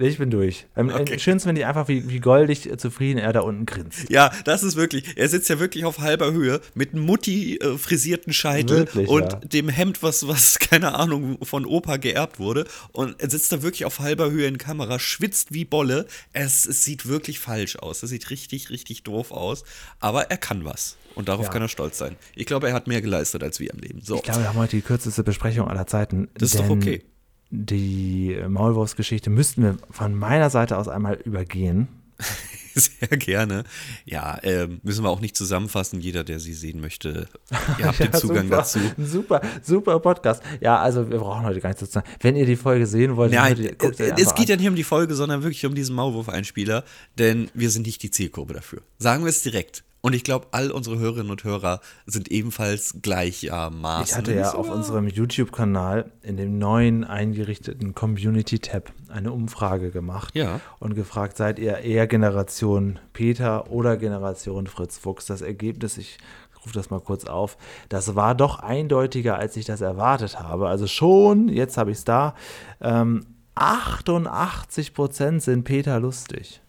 [0.00, 0.66] Ich bin durch.
[0.74, 1.20] Am Okay.
[1.20, 4.10] schönsten finde ich einfach, wie, wie goldig äh, zufrieden er da unten grinst.
[4.10, 5.16] Ja, das ist wirklich.
[5.16, 9.32] Er sitzt ja wirklich auf halber Höhe mit einem Mutti äh, frisierten Scheitel Wirklich, und
[9.32, 9.38] ja.
[9.40, 12.66] dem Hemd, was, was, keine Ahnung, von Opa geerbt wurde.
[12.92, 16.06] Und er sitzt da wirklich auf halber Höhe in Kamera, schwitzt wie Bolle.
[16.32, 18.02] Es, es sieht wirklich falsch aus.
[18.02, 19.64] Es sieht richtig, richtig doof aus.
[20.00, 20.96] Aber er kann was.
[21.14, 21.52] Und darauf Ja.
[21.52, 22.16] kann er stolz sein.
[22.34, 24.00] Ich glaube, er hat mehr geleistet als wir im Leben.
[24.02, 24.16] So.
[24.16, 26.28] Ich glaube, wir haben heute die kürzeste Besprechung aller Zeiten.
[26.34, 27.04] Das ist doch okay.
[27.50, 31.88] Die Maulwurfsgeschichte müssten wir von meiner Seite aus einmal übergehen.
[32.80, 33.64] Sehr gerne.
[34.04, 36.00] Ja, ähm, müssen wir auch nicht zusammenfassen.
[36.00, 37.28] Jeder, der sie sehen möchte,
[37.78, 38.78] ihr habt den Ja, Zugang super, dazu.
[38.98, 40.42] Super, super Podcast.
[40.60, 42.08] Ja, also wir brauchen heute gar nichts dazu sagen.
[42.20, 44.76] Wenn ihr die Folge sehen wollt, Nein, ihr- guckt ihr es geht ja nicht um
[44.76, 46.84] die Folge, sondern wirklich um diesen Maulwurf-Einspieler,
[47.18, 48.82] denn wir sind nicht die Zielgruppe dafür.
[48.98, 49.84] Sagen wir es direkt.
[50.04, 54.04] Und ich glaube, all unsere Hörerinnen und Hörer sind ebenfalls gleichermaßen.
[54.04, 60.60] Ich hatte ja auf unserem YouTube-Kanal in dem neuen eingerichteten Community-Tab eine Umfrage gemacht Ja.
[60.78, 65.24] und gefragt, seid ihr eher Generation Peter oder Generation Fritz Fuchs?
[65.24, 66.18] Das Ergebnis, ich
[66.62, 67.56] rufe das mal kurz auf,
[67.88, 70.68] das war doch eindeutiger, als ich das erwartet habe.
[70.68, 72.34] Also schon, jetzt habe ich es da,
[72.82, 73.24] ähm,
[73.56, 76.60] 88% sind Peter lustig.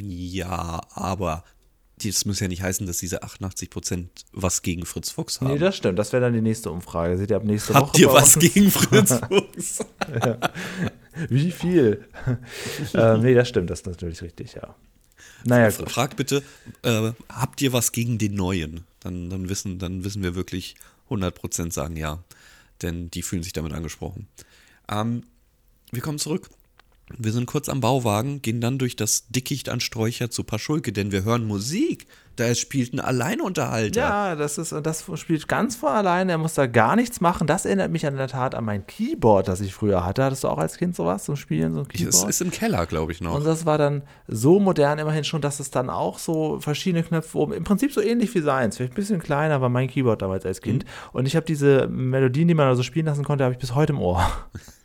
[0.00, 1.42] Ja, aber
[2.10, 5.52] das muss ja nicht heißen, dass diese 88 Prozent was gegen Fritz Fuchs haben.
[5.52, 5.98] Nee, das stimmt.
[5.98, 7.16] Das wäre dann die nächste Umfrage.
[7.16, 8.00] Seht ihr ab nächste Habt Woche.
[8.00, 9.84] ihr bei was gegen Fritz Fuchs?
[11.28, 12.04] Wie viel?
[12.94, 13.70] ähm, nee, das stimmt.
[13.70, 14.74] Das ist natürlich richtig, ja.
[15.44, 15.90] Naja, gut.
[15.90, 16.42] Frag bitte,
[16.82, 18.84] äh, habt ihr was gegen den Neuen?
[19.00, 20.76] Dann, dann, wissen, dann wissen wir wirklich
[21.10, 22.22] 100% sagen ja.
[22.82, 24.26] Denn die fühlen sich damit angesprochen.
[24.88, 25.24] Ähm,
[25.92, 26.48] wir kommen zurück.
[27.18, 31.12] Wir sind kurz am Bauwagen, gehen dann durch das Dickicht an Sträucher zu Paschulke, denn
[31.12, 32.06] wir hören Musik.
[32.36, 34.00] Da spielt ein Alleinunterhalter.
[34.00, 36.32] Ja, das ist, das spielt ganz von alleine.
[36.32, 37.46] Er muss da gar nichts machen.
[37.46, 40.24] Das erinnert mich an der Tat an mein Keyboard, das ich früher hatte.
[40.24, 42.28] Hattest du auch als Kind sowas zum Spielen, so ein Es Keyboard?
[42.30, 43.34] ist im Keller, glaube ich noch.
[43.34, 47.38] Und das war dann so modern immerhin schon, dass es dann auch so verschiedene Knöpfe
[47.38, 50.44] oben, im Prinzip so ähnlich wie seins, vielleicht ein bisschen kleiner war mein Keyboard damals
[50.44, 50.84] als Kind.
[51.12, 53.92] Und ich habe diese Melodien, die man also spielen lassen konnte, habe ich bis heute
[53.92, 54.26] im Ohr.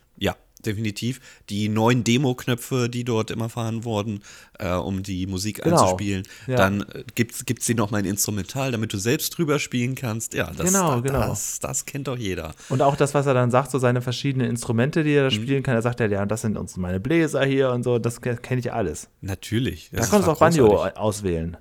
[0.64, 1.20] Definitiv.
[1.48, 4.20] Die neuen Demo-Knöpfe, die dort immer fahren wurden,
[4.58, 5.82] äh, um die Musik Genau.
[5.82, 6.22] einzuspielen.
[6.46, 6.56] Ja.
[6.56, 10.34] Dann äh, gibt's gibt's die noch mal ein Instrumental, damit du selbst drüber spielen kannst.
[10.34, 11.28] Ja, das, Genau, da, genau.
[11.28, 12.54] Das, das kennt doch jeder.
[12.68, 15.62] Und auch das, was er dann sagt, so seine verschiedenen Instrumente, die er da spielen
[15.62, 18.60] kann, er sagt ja, ja, das sind uns meine Bläser hier und so, das kenne
[18.60, 19.08] ich alles.
[19.20, 19.90] Natürlich.
[19.92, 21.56] Da konntest du auch Banjo auswählen.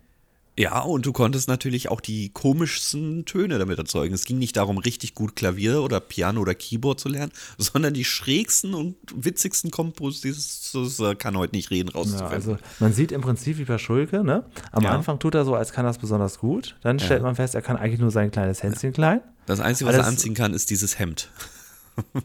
[0.60, 4.14] Ja, und du konntest natürlich auch die komischsten Töne damit erzeugen.
[4.14, 8.04] Es ging nicht darum, richtig gut Klavier oder Piano oder Keyboard zu lernen, sondern die
[8.04, 12.34] schrägsten und witzigsten Kompos, dieses das, äh, kann heute nicht reden, Ja, rauszufinden.
[12.34, 14.44] also man sieht im Prinzip wie Paschulke, ne?
[14.74, 14.92] Am Ja.
[14.92, 16.76] Anfang tut er so, als kann er es besonders gut.
[16.82, 19.22] Dann stellt man fest, er kann eigentlich nur sein kleines Hänschen klein.
[19.46, 21.30] das Einzige, was er alles- anziehen kann, ist dieses Hemd.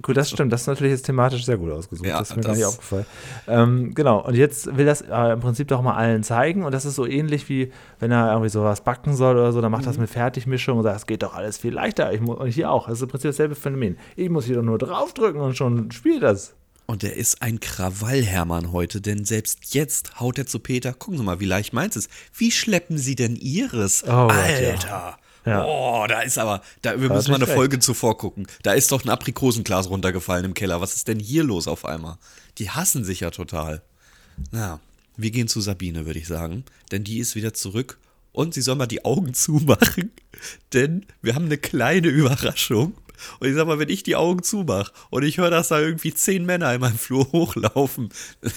[0.03, 0.53] Gut, das stimmt.
[0.53, 2.07] Das ist natürlich jetzt thematisch sehr gut ausgesucht.
[2.09, 3.07] Ja, das ist mir gar nicht das- aufgefallen.
[3.49, 4.25] Ähm, genau.
[4.25, 6.65] Und jetzt will das äh, im Prinzip doch mal allen zeigen.
[6.65, 9.71] Und das ist so ähnlich wie, wenn er irgendwie sowas backen soll oder so, dann
[9.73, 9.87] macht Mhm.
[9.87, 12.13] das mit Fertigmischung und sagt, es geht doch alles viel leichter.
[12.13, 12.87] Ich muss, und hier auch.
[12.89, 13.97] Das ist im Prinzip dasselbe Phänomen.
[14.17, 16.55] Ich muss hier doch nur draufdrücken und schon spielt das.
[16.87, 21.25] Und er ist ein Krawallhermann heute, denn selbst jetzt haut er zu Peter, gucken Sie
[21.25, 22.11] mal, wie leicht meins ist.
[22.37, 24.05] Wie schleppen Sie denn Ihres?
[24.07, 25.17] Oh Gott, ja.
[25.45, 25.65] Ja.
[25.65, 28.47] Oh, da ist aber, da, wir Da müssen mal eine du Folge zuvor gucken.
[28.63, 30.81] Da ist doch ein Aprikosenglas runtergefallen im Keller.
[30.81, 32.17] Was ist denn hier los auf einmal?
[32.59, 33.83] Die hassen sich ja total.
[34.51, 34.81] Na,
[35.17, 36.65] wir gehen zu Sabine, würde ich sagen.
[36.91, 37.99] Denn die ist wieder zurück
[38.33, 40.13] und sie soll mal die Augen zumachen.
[40.73, 42.95] Denn wir haben eine kleine Überraschung.
[43.39, 46.13] Und ich sag mal, wenn ich die Augen zumache und ich höre, dass da irgendwie
[46.13, 48.09] zehn Männer in meinem Flur hochlaufen,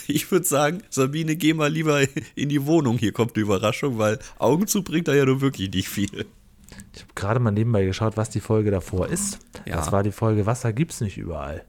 [0.08, 2.02] ich würde sagen, Sabine, geh mal lieber
[2.36, 2.98] in die Wohnung.
[2.98, 6.26] Hier kommt eine Überraschung, weil Augen zu bringt da ja nur wirklich nicht viel.
[6.94, 9.40] Ich habe gerade mal nebenbei geschaut, was die Folge davor ist.
[9.66, 9.76] Ja.
[9.76, 11.64] Das war die Folge Wasser gibt's nicht überall.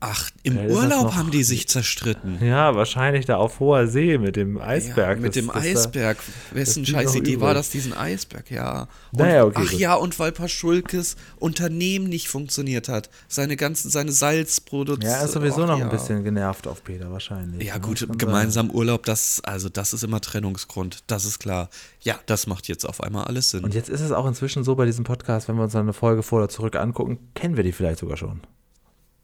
[0.00, 2.38] Ach, im das Urlaub noch- haben die sich zerstritten.
[2.44, 5.16] Ja, wahrscheinlich da auf hoher See mit dem Eisberg.
[5.16, 6.18] Ja, mit Das- dem das da- Eisberg.
[6.52, 8.48] Wessen blieb noch scheiß Idee war das, diesen Eisberg?
[8.50, 8.86] Ja.
[9.12, 13.10] Und, Naja, okay, ach ja, und weil Paschulkes Unternehmen nicht funktioniert hat.
[13.26, 15.10] Seine ganzen, seine Salzproduktion.
[15.10, 15.84] Ja, er ist sowieso ach noch ja.
[15.86, 17.66] ein bisschen genervt auf Peter wahrscheinlich.
[17.66, 17.80] Ja, ne?
[17.80, 18.18] gut, Kann sein.
[18.18, 21.02] gemeinsam Urlaub, das, also das ist immer Trennungsgrund.
[21.08, 21.70] Das ist klar.
[22.02, 23.64] Ja, das macht jetzt auf einmal alles Sinn.
[23.64, 26.22] Und jetzt ist es auch inzwischen so bei diesem Podcast, wenn wir uns eine Folge
[26.22, 28.40] vor oder zurück angucken, kennen wir die vielleicht sogar schon.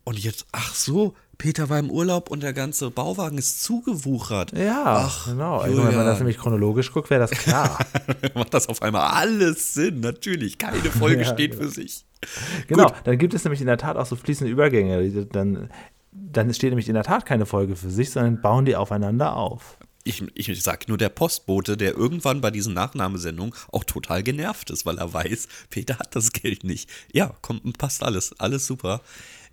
[0.05, 4.53] Und jetzt, ach so, Peter war im Urlaub und der ganze Bauwagen ist zugewuchert.
[4.57, 5.59] Ja, Ach, genau.
[5.59, 7.79] Also, wenn man das nämlich chronologisch guckt, wäre das klar.
[8.35, 10.01] macht das auf einmal alles Sinn.
[10.01, 11.65] Natürlich, keine Folge Ja, steht genau.
[11.65, 12.05] für sich.
[12.69, 12.95] genau, Gut.
[13.05, 15.27] dann gibt es nämlich in der Tat auch so fließende Übergänge.
[15.27, 15.71] Dann,
[16.13, 19.79] dann steht nämlich in der Tat keine Folge für sich, sondern bauen die aufeinander auf.
[20.07, 24.85] Ich, ich sag nur der Postbote, der irgendwann bei diesen Nachnahmesendungen auch total genervt ist,
[24.85, 26.91] weil er weiß, Peter hat das Geld nicht.
[27.11, 29.01] Ja, kommt, passt alles, alles super.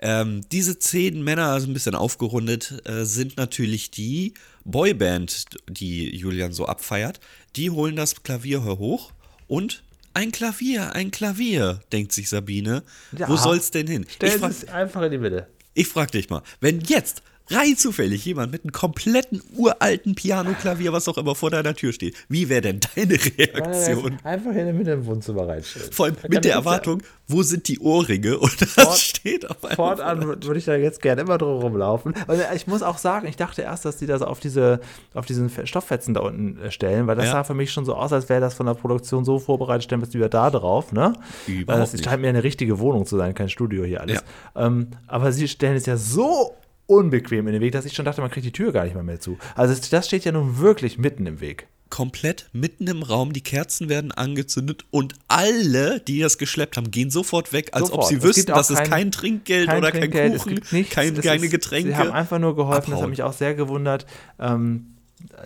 [0.01, 4.33] Ähm, diese zehn Männer, also ein bisschen aufgerundet, äh, sind natürlich die
[4.65, 7.19] Boyband, die Julian so abfeiert.
[7.55, 9.11] Die holen das Klavier hoch
[9.47, 9.83] und
[10.13, 12.83] ein Klavier, ein Klavier, denkt sich Sabine.
[13.17, 13.29] Ja.
[13.29, 14.05] Wo soll's denn hin?
[14.09, 15.47] Stell Ich frag, es einfach in die Mitte.
[15.73, 21.07] ich frag dich mal, wenn jetzt rein zufällig jemand mit einem kompletten uralten Piano-Klavier, was
[21.07, 24.17] auch immer, vor deiner Tür steht, wie wäre denn deine Reaktion?
[24.23, 25.91] Einfach in der Mitte im Wohnzimmer reinstellen.
[25.91, 28.37] Vor allem mit der Erwartung, wo sind die Ohrringe?
[28.37, 29.75] Und das Fort- steht auf Ja, einmal.
[29.97, 32.13] fortan wür- würde ich da jetzt gerne immer drum rumlaufen.
[32.27, 34.79] Und ich muss auch sagen, ich dachte erst, dass die das auf diese
[35.13, 37.31] auf diesen Fe- Stofffetzen da unten äh, stellen, weil das Ja.
[37.33, 40.01] sah für mich schon so aus, als wäre das von der Produktion so vorbereitet, stellen
[40.01, 41.13] wir es lieber da drauf, ne?
[41.47, 42.05] Überhaupt Weil das nicht.
[42.05, 44.23] scheint mir eine richtige Wohnung zu sein, kein Studio hier alles.
[44.55, 46.55] Ähm, aber sie stellen es ja so
[46.91, 49.03] unbequem in den Weg, dass ich schon dachte, man kriegt die Tür gar nicht mal
[49.03, 49.37] mehr zu.
[49.55, 51.67] Also das steht ja nun wirklich mitten im Weg.
[51.89, 57.09] Komplett mitten im Raum, die Kerzen werden angezündet und alle, die das geschleppt haben, gehen
[57.09, 58.07] sofort weg, als ob Sofort.
[58.07, 61.15] sie Es wüssten, dass es kein- Trinkgeld Kein oder Trinkgeld, kein Kuchen, gibt nichts, kein,
[61.19, 61.89] keine ist, Getränke.
[61.89, 63.03] Sie haben einfach nur geholfen, das Abhauen.
[63.03, 64.05] hat mich auch sehr gewundert.
[64.39, 64.87] Ähm,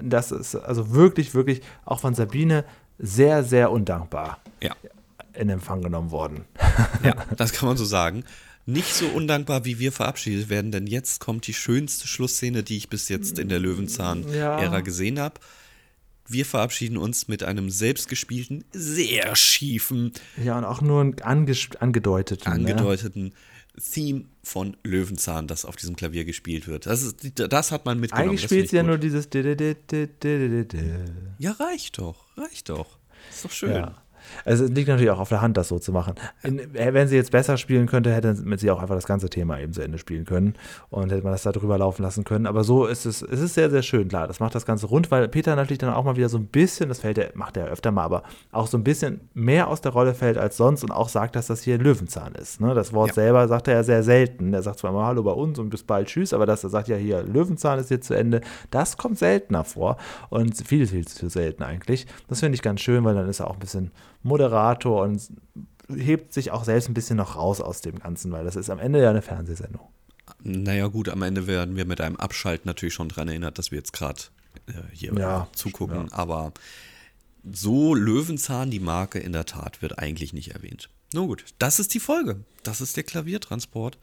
[0.01, 2.63] das ist also wirklich, wirklich auch von Sabine
[2.99, 4.75] sehr, sehr undankbar ja.
[5.33, 6.45] in Empfang genommen worden.
[7.03, 8.23] Ja, das kann man so sagen.
[8.67, 12.89] Nicht so undankbar, wie wir verabschiedet werden, denn jetzt kommt die schönste Schlussszene, die ich
[12.89, 14.79] bis jetzt in der Löwenzahn-Ära Ja.
[14.81, 15.39] gesehen habe.
[16.27, 20.11] Wir verabschieden uns mit einem selbstgespielten, sehr schiefen,
[20.43, 22.49] Ja, und auch nur anges angedeuteten.
[22.51, 22.55] Ne?
[22.71, 23.33] angedeuteten
[23.93, 26.87] Theme von Löwenzahn, das auf diesem Klavier gespielt wird.
[26.87, 28.29] Das, ist, das hat man mitgenommen.
[28.29, 29.29] Eigentlich spielt sie ja nur dieses.
[29.29, 30.83] di- di- di- di- di- di- di.
[31.37, 32.97] Ja, reicht doch, reicht doch.
[33.29, 33.71] Ist doch schön.
[33.71, 34.01] Ja.
[34.43, 36.15] Also es liegt natürlich auch auf der Hand, das so zu machen.
[36.43, 39.73] Äh, wenn sie jetzt besser spielen könnte, hätte sie auch einfach das ganze Thema eben
[39.73, 40.55] zu Ende spielen können
[40.89, 42.45] und hätte man das da drüber laufen lassen können.
[42.47, 44.27] Aber so ist es, es ist sehr, sehr schön, klar.
[44.27, 46.89] Das macht das Ganze rund, weil Peter natürlich dann auch mal wieder so ein bisschen,
[46.89, 49.91] das fällt er, macht er öfter mal, aber auch so ein bisschen mehr aus der
[49.91, 52.61] Rolle fällt als sonst und auch sagt, dass das hier ein Löwenzahn ist.
[52.61, 52.73] Ne?
[52.73, 53.13] Das Wort Ja.
[53.15, 54.53] selber sagt er ja sehr selten.
[54.53, 56.87] Er sagt zwar mal Hallo bei uns und bis bald Tschüss, aber dass er sagt
[56.87, 59.97] ja hier, Löwenzahn ist jetzt zu Ende, das kommt seltener vor
[60.29, 62.07] und viel, viel zu selten eigentlich.
[62.27, 63.91] Das finde ich ganz schön, weil dann ist er auch ein bisschen
[64.25, 65.21] Moderator und
[65.87, 68.79] hebt sich auch selbst ein bisschen noch raus aus dem Ganzen, weil das ist am
[68.79, 69.87] Ende ja eine Fernsehsendung.
[70.43, 73.77] Naja, gut, am Ende werden wir mit einem Abschalten natürlich schon daran erinnert, dass wir
[73.77, 74.19] jetzt gerade
[74.67, 76.11] äh, hier Ja, zugucken.
[76.11, 76.53] Aber
[77.51, 80.89] so Löwenzahn, die Marke in der Tat, wird eigentlich nicht erwähnt.
[81.13, 82.43] Nun gut, das ist die Folge.
[82.63, 83.99] Das ist der Klaviertransport.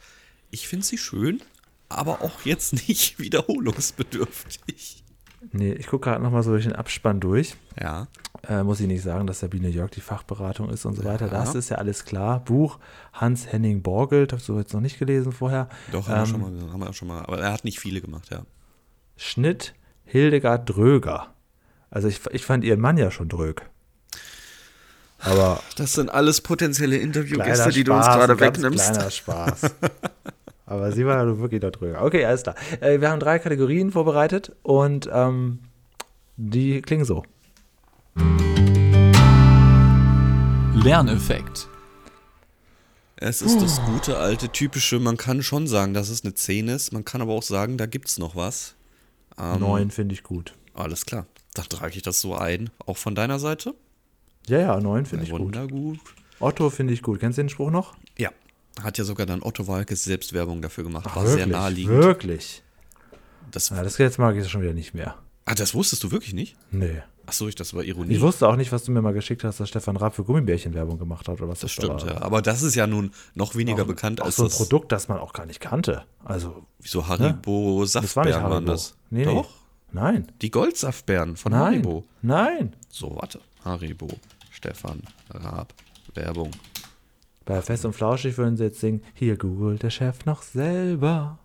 [0.51, 1.43] Ich finde sie schön,
[1.89, 5.03] aber auch jetzt nicht wiederholungsbedürftig.
[5.51, 7.57] Nee, ich gucke gerade nochmal so durch den Abspann durch.
[7.81, 8.07] Ja,
[8.49, 11.27] Äh, muss ich nicht sagen, dass Sabine Jörg die Fachberatung ist und so weiter.
[11.27, 11.33] Ja.
[11.33, 12.41] Das ist ja alles klar.
[12.41, 12.79] Buch
[13.13, 15.69] Hans-Henning Borgelt, hast du jetzt noch nicht gelesen vorher.
[15.93, 17.21] doch, haben, wir Ähm, schon mal, haben wir schon mal.
[17.25, 18.43] Aber er hat nicht viele gemacht, ja.
[19.17, 19.75] Schnitt
[20.05, 21.29] Hildegard Dröger.
[21.91, 23.69] Also ich, ich fand ihren Mann ja schon drög.
[25.19, 28.93] Aber Das sind alles potenzielle Interviewgäste, die du uns gerade wegnimmst.
[28.93, 29.61] Kleiner Spaß.
[30.73, 32.03] Aber sie war wirklich der Dröger.
[32.03, 32.55] Okay, alles klar.
[32.81, 35.59] Äh, wir haben drei Kategorien vorbereitet und ähm,
[36.39, 37.25] die klingen so.
[40.75, 41.69] Lerneffekt.
[43.17, 46.91] Es ist das gute, alte, typische, man kann schon sagen, dass es eine 10 ist,
[46.95, 48.75] man kann aber auch sagen, da gibt's noch was.
[49.39, 50.55] Ähm, Neun finde ich gut.
[50.73, 52.71] Alles klar, dann trage ich das so ein.
[52.87, 53.75] Auch von deiner Seite?
[54.47, 55.41] Ja, ja, neun finde ich gut.
[55.41, 55.99] Wundergut.
[56.41, 57.21] Otto finde ich gut.
[57.21, 57.95] Kennst du den Spruch noch?
[58.81, 61.05] Hat ja sogar dann Otto Walkes Selbstwerbung dafür gemacht.
[61.15, 61.53] War sehr wirklich?
[61.53, 61.99] naheliegend.
[62.03, 62.63] Wirklich?
[63.51, 65.17] Das, Ja, das jetzt mag ich schon wieder nicht mehr.
[65.45, 66.57] ah, das wusstest du wirklich nicht?
[66.71, 67.03] Nee.
[67.27, 68.15] Achso, ich, das war Ironie.
[68.15, 70.75] Ich wusste auch nicht, was du mir mal geschickt hast, dass Stefan Raab für Gummibärchen
[70.75, 72.15] Werbung gemacht hat oder was das da stimmt, war.
[72.15, 72.23] ja.
[72.23, 74.57] Aber das ist ja nun noch weniger bekannt Auch als so ein das.
[74.57, 76.05] Produkt, das man auch gar nicht kannte.
[76.25, 78.73] Also, Wieso Haribo das war nicht Saftbeeren waren Haribo.
[78.73, 78.97] das?
[79.11, 79.35] Nee, nee.
[79.35, 79.51] Doch,
[79.93, 80.33] Nein.
[80.41, 81.63] die Goldsaftbeeren von Nein.
[81.63, 82.05] Haribo.
[82.23, 82.75] Nein.
[82.89, 83.41] So, warte.
[83.65, 84.09] Haribo,
[84.51, 85.73] Stefan, Raab,
[86.15, 86.51] Werbung.
[87.45, 91.39] Bei Fest und Flauschig würden sie jetzt singen, hier googelt der Chef noch selber.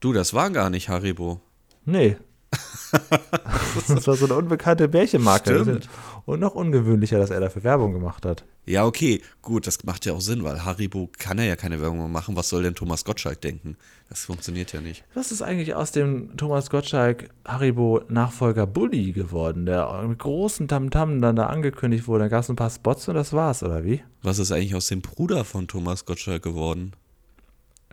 [0.00, 1.40] Du, das war gar nicht Haribo.
[1.84, 2.16] Nee.
[3.88, 5.60] das war so eine unbekannte Bärchenmarke.
[5.62, 5.88] Stimmt.
[6.26, 8.44] Und noch ungewöhnlicher, dass er dafür Werbung gemacht hat.
[8.66, 11.98] Ja, okay, gut, das macht ja auch Sinn, weil Haribo kann er ja keine Werbung
[11.98, 12.34] mehr machen.
[12.34, 13.76] Was soll denn Thomas Gottschalk denken?
[14.08, 15.04] Das funktioniert ja nicht.
[15.14, 21.20] Was ist eigentlich aus dem Thomas Gottschalk Haribo Nachfolger Bully geworden, der mit großen Tamtam
[21.20, 22.24] dann da angekündigt wurde?
[22.24, 24.02] Da gab es ein paar Spots und das war's, oder wie?
[24.22, 26.92] Was ist eigentlich aus dem Bruder von Thomas Gottschalk geworden?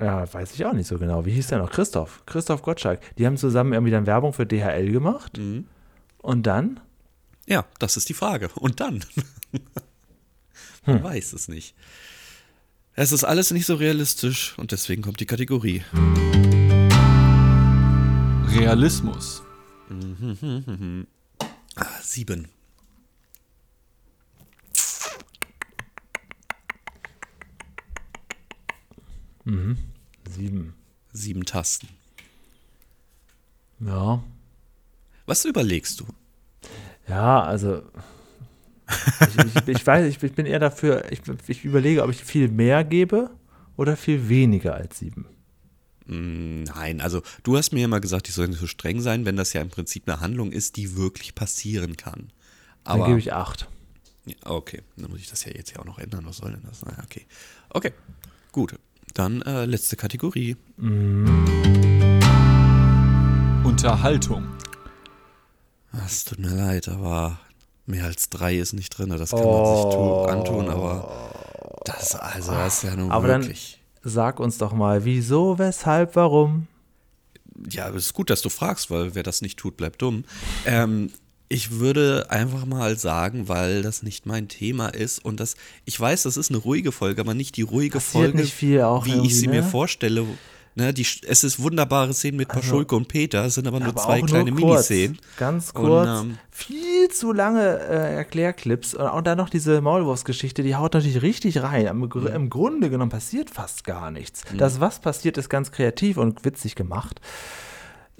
[0.01, 1.25] Ja, weiß ich auch nicht so genau.
[1.25, 1.69] Wie hieß der noch?
[1.69, 2.23] Christoph.
[2.25, 2.99] Christoph Gottschalk.
[3.17, 5.39] Die haben zusammen irgendwie dann Werbung für DHL gemacht.
[6.17, 6.79] Und dann?
[7.45, 8.49] Ja, das ist die Frage.
[8.55, 9.05] Und dann?
[10.87, 11.75] Man weiß es nicht.
[12.95, 15.83] Es ist alles nicht so realistisch und deswegen kommt die Kategorie.
[18.47, 19.43] Realismus.
[21.75, 22.47] Ah, sieben.
[30.31, 30.73] Sieben.
[31.13, 31.89] Sieben Tasten.
[33.79, 34.23] Ja.
[35.25, 36.05] Was überlegst du?
[37.07, 37.81] Ja, also.
[39.21, 42.83] Ich, ich, ich weiß, ich, ich bin eher dafür, ich, überlege, ob ich viel mehr
[42.83, 43.29] gebe
[43.77, 45.25] oder viel weniger als sieben.
[46.07, 49.37] Mm, Nein, also du hast mir immer gesagt, ich soll nicht so streng sein, wenn
[49.37, 52.31] das ja im Prinzip eine Handlung ist, die wirklich passieren kann.
[52.83, 53.69] Dann Aber gebe ich acht.
[54.25, 56.25] Ja, okay, dann muss ich das ja jetzt ja auch noch ändern.
[56.25, 56.83] Was soll denn das?
[56.83, 57.25] Naja, okay.
[57.69, 57.93] Okay,
[58.51, 58.77] gut.
[59.13, 60.55] Dann äh, letzte Kategorie.
[63.63, 64.47] Unterhaltung.
[65.91, 67.39] Ah, Es tut mir leid, aber
[67.85, 69.09] mehr als drei ist nicht drin.
[69.09, 71.31] Das kann man sich tu- antun, aber
[71.85, 73.81] das, also, das ist ja nun Aber dann wirklich.
[74.03, 76.67] sag uns doch mal, wieso, weshalb, warum?
[77.69, 80.23] Ja, aber es ist gut, dass du fragst, weil wer das nicht tut, bleibt dumm.
[80.65, 81.11] Ähm,
[81.51, 86.23] ich würde einfach mal sagen, weil das nicht mein Thema ist und das, ich weiß,
[86.23, 89.25] das ist eine ruhige Folge, aber nicht die ruhige Passiert Folge, nicht viel auch wie
[89.25, 89.67] ich sie mir ne?
[89.67, 90.25] vorstelle.
[90.73, 94.01] Ne, die, es ist wunderbare Szenen mit Paschulke und Peter, es sind aber nur Aber
[94.03, 95.19] zwei kleine nur kurz, Miniszenen.
[95.35, 96.07] Ganz Und, kurz.
[96.21, 101.21] ähm, viel zu lange äh, Erklärclips und auch dann noch diese Maulwurfsgeschichte, die haut natürlich
[101.21, 101.87] richtig rein.
[101.87, 104.43] Im, Gr- Im Grunde genommen passiert fast gar nichts.
[104.57, 107.19] Das, was passiert, ist ganz kreativ und witzig gemacht.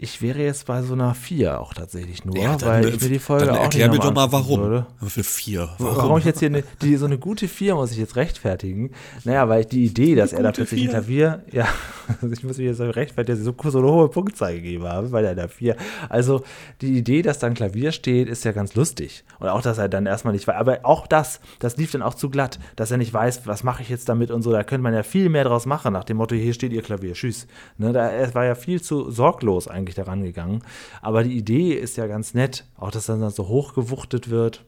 [0.04, 3.08] Ich wäre jetzt bei so einer 4 auch tatsächlich nur, Ja, dann, weil ich mir
[3.08, 4.60] die Folge dann auch erklär nicht mir doch mal warum.
[4.60, 4.88] Würde.
[5.06, 5.70] Für vier.
[5.78, 5.96] Warum?
[5.96, 6.18] Warum?
[6.18, 8.94] ich jetzt hier eine, die, so eine gute 4 muss ich jetzt rechtfertigen?
[9.26, 10.90] Naja, weil die Idee, dass er da plötzlich ein Vier.
[10.90, 11.68] Klavier, ja,
[12.20, 15.12] also ich muss mich jetzt rechtfertigen, dass ich so, so eine hohe Punktzahl gegeben habe,
[15.12, 15.76] weil er da 4.
[16.10, 16.42] Also
[16.82, 19.24] die Idee, dass da ein Klavier steht, ist ja ganz lustig.
[19.40, 22.16] Und auch, dass er dann erstmal nicht weiß, aber auch das, das lief dann auch
[22.16, 24.52] zu glatt, dass er nicht weiß, was mache ich jetzt damit und so.
[24.52, 27.14] Da könnte man ja viel mehr draus machen, nach dem Motto, hier steht ihr Klavier,
[27.14, 27.46] tschüss.
[27.78, 30.64] Ne, da, er war ja viel zu sorglos eigentlich daran gegangen.
[31.02, 34.66] Aber die Idee ist ja ganz nett, auch dass dann so hochgewuchtet wird.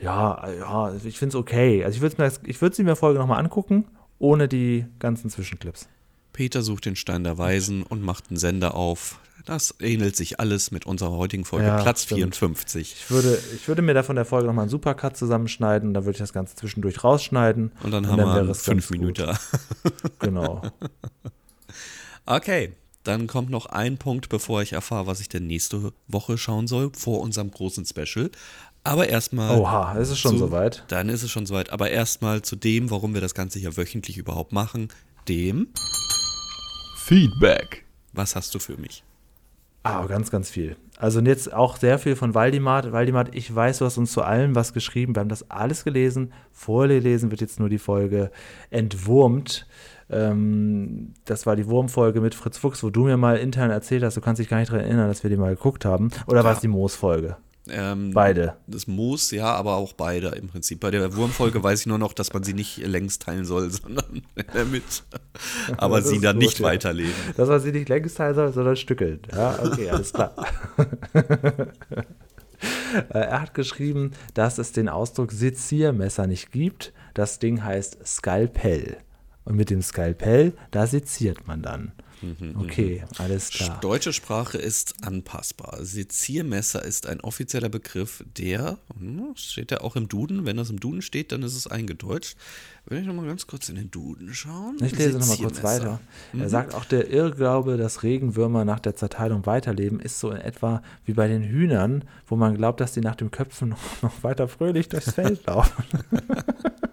[0.00, 1.84] Ja, ja, ich finde es okay.
[1.84, 3.84] Also ich würde mir, ich würd sie mir Folge nochmal angucken,
[4.18, 5.88] ohne die ganzen Zwischenclips.
[6.32, 9.18] Peter sucht den Stein der Weisen und macht einen Sender auf.
[9.44, 12.18] Das ähnelt sich alles mit unserer heutigen Folge Ja, Platz stimmt.
[12.36, 12.94] 54.
[12.98, 16.12] Ich würde, ich würde mir da von der Folge nochmal einen Supercut zusammenschneiden, dann würde
[16.16, 17.72] ich das Ganze zwischendurch rausschneiden.
[17.82, 18.90] Und dann haben wir wäre einen es fünf.
[18.90, 19.36] Minuten.
[20.18, 20.62] Genau.
[22.30, 26.66] Okay, dann kommt noch ein Punkt, bevor ich erfahre, was ich denn nächste Woche schauen
[26.66, 28.30] soll, vor unserem großen Special.
[28.84, 29.58] Aber erstmal.
[29.58, 30.84] Oha, es ist schon zu- soweit.
[30.88, 31.70] Dann ist es schon soweit.
[31.70, 34.88] Aber erstmal zu dem, warum wir das Ganze hier wöchentlich überhaupt machen.
[35.28, 35.68] Dem,
[36.96, 37.84] Feedback.
[38.12, 39.02] was hast du für mich?
[39.82, 40.76] Ah, ganz, ganz viel.
[40.98, 42.92] Also jetzt auch sehr viel von Waldimar.
[42.92, 45.14] Waldimar, ich weiß, du hast uns zu allem was geschrieben.
[45.14, 46.32] Wir haben das alles gelesen.
[46.52, 48.30] Vorgelesen wird jetzt nur die Folge
[48.70, 49.66] Entwurmt.
[50.10, 54.16] Ähm, das war die Wurmfolge mit Fritz Fuchs, wo du mir mal intern erzählt hast,
[54.16, 56.10] du kannst dich gar nicht daran erinnern, dass wir die mal geguckt haben.
[56.26, 57.36] Oder war es die Moos-Folge?
[57.70, 58.54] Ähm, Beide.
[58.66, 60.80] Das Moos, ja, aber auch beide im Prinzip.
[60.80, 64.22] Bei der Wurmfolge weiß ich nur noch, dass man sie nicht längs teilen soll, sondern
[64.70, 65.04] mit.
[65.76, 66.66] Aber sie dann gut, nicht ja.
[66.66, 67.12] weiterleben.
[67.36, 69.20] Dass man sie nicht längs teilen soll, sondern stückeln.
[69.32, 70.34] Ja, okay, alles klar.
[73.10, 76.92] Äh, er hat geschrieben, dass es den Ausdruck Seziermesser nicht gibt.
[77.14, 78.96] Das Ding heißt Skalpell.
[79.48, 81.92] Und mit dem Skalpell, da seziert man dann.
[82.60, 83.80] Okay, alles klar.
[83.80, 85.78] Deutsche Sprache ist anpassbar.
[85.80, 90.80] Seziermesser ist ein offizieller Begriff, der, hm, steht ja auch im Duden, wenn das im
[90.80, 92.36] Duden steht, dann ist es eingedeutscht.
[92.84, 94.76] Will ich nochmal ganz kurz in den Duden schauen?
[94.82, 95.98] Ich lese nochmal kurz weiter.
[96.38, 100.82] Er sagt auch, der Irrglaube, dass Regenwürmer nach der Zerteilung weiterleben, ist so in etwa
[101.06, 104.46] wie bei den Hühnern, wo man glaubt, dass die nach dem Köpfen noch, noch weiter
[104.46, 105.84] fröhlich durchs Feld laufen.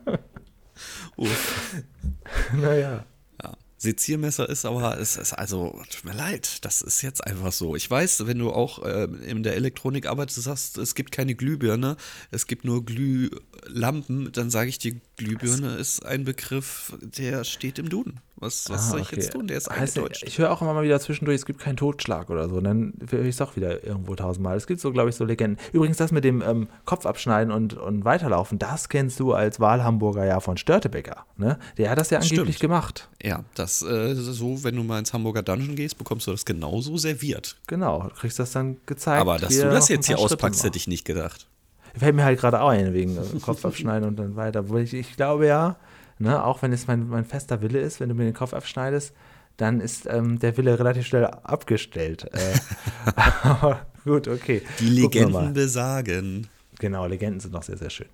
[1.18, 1.84] Uff.
[2.54, 3.06] naja.
[3.44, 3.58] Ja.
[3.78, 7.76] Seziermesser ist aber, es ist also, tut mir leid, das ist jetzt einfach so.
[7.76, 11.98] Ich weiß, wenn du auch äh, in der Elektronik arbeitest, sagst, es gibt keine Glühbirne,
[12.32, 17.90] es gibt nur Glühlampen, dann sage ich dir, Glühbirne ist ein Begriff, der steht im
[17.90, 18.20] Duden.
[18.46, 19.16] Was, was Ah, soll ich okay.
[19.18, 19.48] jetzt tun?
[19.48, 20.24] Der ist eingedeutscht.
[20.24, 22.58] ich höre auch immer mal wieder zwischendurch, es gibt keinen Totschlag oder so.
[22.58, 24.56] Und dann höre ich es auch wieder irgendwo tausendmal.
[24.56, 25.58] Es gibt so, glaube ich, so Legenden.
[25.74, 30.26] Übrigens, das mit dem ähm, Kopf abschneiden und, und weiterlaufen, das kennst du als Wahlhamburger
[30.26, 31.26] ja von Störtebecker.
[31.38, 31.58] Ne?
[31.78, 32.60] Der hat das ja angeblich Stimmt.
[32.60, 33.10] gemacht.
[33.24, 36.98] Ja, das äh, so, wenn du mal ins Hamburger Dungeon gehst, bekommst du das genauso
[36.98, 37.58] serviert.
[37.68, 39.22] Genau, du kriegst das dann gezeigt.
[39.22, 41.48] Aber dass du das jetzt hier Schritte auspackst, hätte ich nicht gedacht.
[41.98, 44.70] Fällt mir halt gerade auch ein, wegen äh, Kopf abschneiden und dann weiter.
[44.70, 45.78] Weil ich, ich glaube ja,
[46.20, 49.14] ne, auch wenn es mein, mein fester Wille ist, wenn du mir den Kopf abschneidest,
[49.58, 52.26] dann ist ähm, der Wille relativ schnell abgestellt.
[52.34, 52.60] Äh,
[53.44, 54.62] aber gut, okay.
[54.80, 54.90] Die.
[54.90, 56.48] Legenden besagen.
[56.80, 58.08] Genau, Legenden sind noch sehr, sehr schön.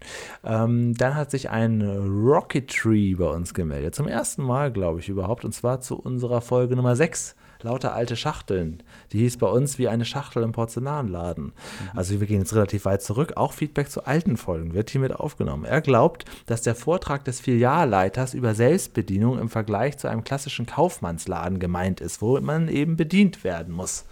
[0.44, 3.96] Ähm, dann hat sich ein Rocket Tree bei uns gemeldet.
[3.96, 5.46] Zum ersten Mal, glaube ich, überhaupt.
[5.46, 7.36] Und zwar zu unserer Folge Nummer 6.
[7.64, 8.84] Lauter alte Schachteln.
[9.12, 11.54] Die hieß bei uns wie eine Schachtel im Porzellanladen.
[11.96, 13.34] Also wir gehen jetzt relativ weit zurück.
[13.36, 15.66] Auch Feedback zu alten Folgen wird hiermit aufgenommen.
[15.66, 21.60] Er glaubt, dass der Vortrag des Filialleiters über Selbstbedienung im Vergleich zu einem klassischen Kaufmannsladen
[21.60, 24.06] gemeint ist, wo man eben bedient werden muss.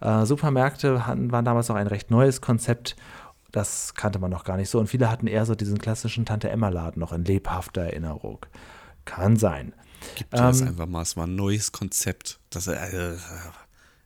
[0.00, 2.96] Äh, Supermärkte hatten, waren damals noch ein recht neues Konzept.
[3.50, 4.78] Das kannte man noch gar nicht so.
[4.78, 8.44] Und viele hatten eher so diesen klassischen Tante-Emma-Laden noch in lebhafter Erinnerung.
[9.04, 9.72] Kann sein.
[10.14, 11.02] Gib dir das Ähm, einfach mal.
[11.02, 12.38] Es war ein neues Konzept.
[12.50, 13.16] Das, äh,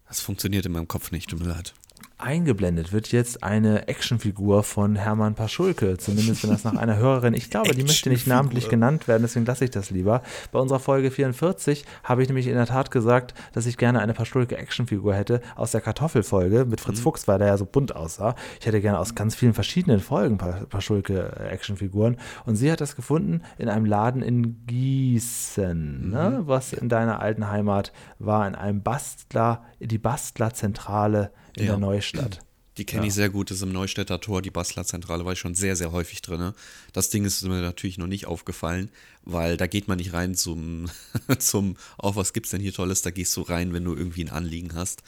[0.08, 1.74] das funktioniert in meinem Kopf nicht, tut mir leid.
[2.22, 7.50] Eingeblendet wird jetzt eine Actionfigur von Hermann Paschulke, zumindest wenn das nach einer Hörerin, ich
[7.50, 10.22] glaube, die möchte nicht namentlich genannt werden, deswegen lasse ich das lieber.
[10.52, 14.14] Bei unserer Folge 44 habe ich nämlich in der Tat gesagt, dass ich gerne eine
[14.14, 18.34] Paschulke Actionfigur hätte aus der Kartoffelfolge mit Fritz Fuchs, weil der ja so bunt aussah.
[18.60, 22.16] Ich hätte gerne aus ganz vielen verschiedenen Folgen Pa- Paschulke Actionfiguren
[22.46, 26.42] und sie hat das gefunden in einem Laden in Gießen, ne?
[26.44, 31.72] was in deiner alten Heimat war, in einem Bastler, die Bastlerzentrale in Ja.
[31.72, 32.40] der Neustadt.
[32.78, 35.54] Die kenne ich sehr gut, das ist im Neustädter Tor, die Bastlerzentrale, war ich schon
[35.54, 36.52] sehr, sehr häufig drin.
[36.94, 38.88] Das Ding ist mir natürlich noch nicht aufgefallen,
[39.24, 40.86] weil da geht man nicht rein zum,
[41.38, 43.02] zum oh, was gibt's denn hier Tolles?
[43.02, 45.02] Da gehst du rein, wenn du irgendwie ein Anliegen hast.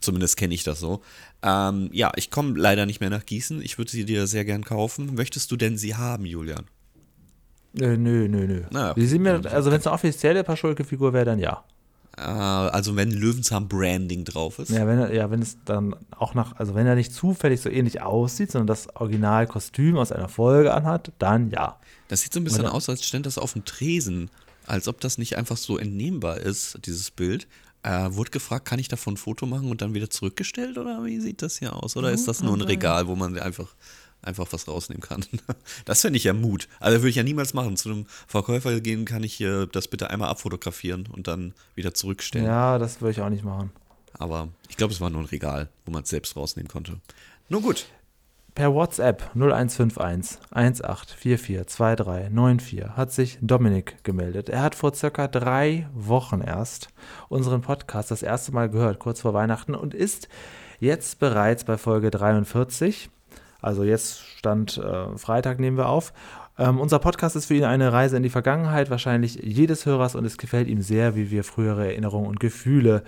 [0.00, 1.02] Zumindest kenne ich das so.
[1.42, 3.60] Ähm, ja, ich komme leider nicht mehr nach Gießen.
[3.60, 5.14] Ich würde sie dir sehr gern kaufen.
[5.14, 6.64] Möchtest du denn sie haben, Julian?
[7.74, 8.62] Nö, nö, nö, nö.
[8.70, 11.64] Na, Die sind mir, also wenn es eine offizielle Paschulke-Figur wäre, dann ja.
[12.16, 14.70] Äh, also wenn Löwenzahn Branding drauf ist.
[14.70, 17.68] Ja wenn, er- ja, wenn es dann auch nach, also wenn er nicht zufällig so
[17.68, 21.78] ähnlich aussieht, sondern das Originalkostüm aus einer Folge anhat, dann ja.
[22.08, 24.30] Das sieht so ein bisschen Oder- aus, als stände das auf dem Tresen.
[24.66, 27.46] Als ob das nicht einfach so entnehmbar ist, dieses Bild.
[27.82, 30.76] Äh, wurde gefragt, kann ich davon ein Foto machen und dann wieder zurückgestellt?
[30.76, 31.96] Oder wie sieht das hier aus?
[31.96, 33.68] Oder ist das nur ein Regal, wo man einfach,
[34.22, 35.24] einfach was rausnehmen kann?
[35.84, 36.68] Das fände ich ja Mut.
[36.78, 37.76] Also würde ich ja niemals machen.
[37.76, 42.46] Zu einem Verkäufer gehen, kann ich äh, das bitte einmal abfotografieren und dann wieder zurückstellen.
[42.46, 43.70] Ja, das würde ich auch nicht machen.
[44.14, 47.00] Aber ich glaube, es war nur ein Regal, wo man es selbst rausnehmen konnte.
[47.48, 47.86] Nun gut.
[48.54, 54.48] Per WhatsApp 0151 18442394 hat sich Dominik gemeldet.
[54.48, 56.88] Er hat vor circa drei Wochen erst
[57.28, 60.28] unseren Podcast das erste Mal gehört, kurz vor Weihnachten, und ist
[60.80, 63.08] jetzt bereits bei Folge 43.
[63.62, 66.12] Also jetzt stand äh, Freitag, nehmen wir auf.
[66.58, 70.26] Ähm, unser Podcast ist für ihn eine Reise in die Vergangenheit, wahrscheinlich jedes Hörers, und
[70.26, 73.02] es gefällt ihm sehr, wie wir frühere Erinnerungen und Gefühle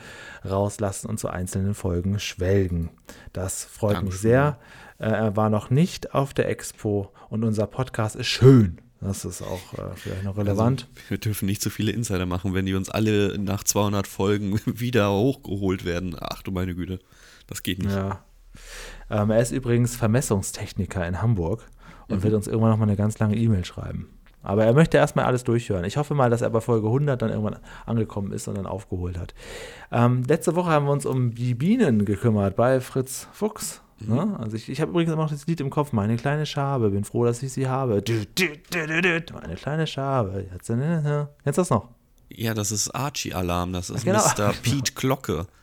[0.48, 2.88] rauslassen und zu einzelnen Folgen schwelgen.
[3.34, 4.20] Das freut mich Dankeschön.
[4.20, 4.58] sehr.
[4.98, 8.78] Äh, er war noch nicht auf der Expo und unser Podcast ist schön.
[9.02, 10.88] Das ist auch äh, vielleicht noch relevant.
[10.94, 14.60] Also, wir dürfen nicht zu viele Insider machen, wenn die uns alle nach 200 Folgen
[14.64, 16.16] wieder hochgeholt werden.
[16.18, 17.00] Ach du meine Güte,
[17.48, 17.90] das geht nicht.
[17.90, 18.24] Ja.
[19.10, 21.66] Ähm, er ist übrigens Vermessungstechniker in Hamburg
[22.08, 24.08] und wird uns irgendwann noch mal eine ganz lange E-Mail schreiben.
[24.42, 25.84] Aber er möchte erstmal alles durchhören.
[25.84, 29.18] Ich hoffe mal, dass er bei Folge 100 dann irgendwann angekommen ist und dann aufgeholt
[29.18, 29.34] hat.
[29.92, 33.82] Ähm, letzte Woche haben wir uns um die Bienen gekümmert bei Fritz Fuchs.
[34.00, 34.36] Ne?
[34.40, 35.92] Also ich, ich habe übrigens immer noch das Lied im Kopf.
[35.92, 38.02] Meine kleine Schabe, bin froh, dass ich sie habe.
[39.32, 40.46] Meine kleine Schabe.
[40.52, 41.88] Jetzt, äh, äh, Kennst du das noch?
[42.36, 44.18] Ja, das ist Archie-Alarm, das ist Genau.
[44.20, 44.52] Mr.
[44.62, 45.46] Pete Glocke.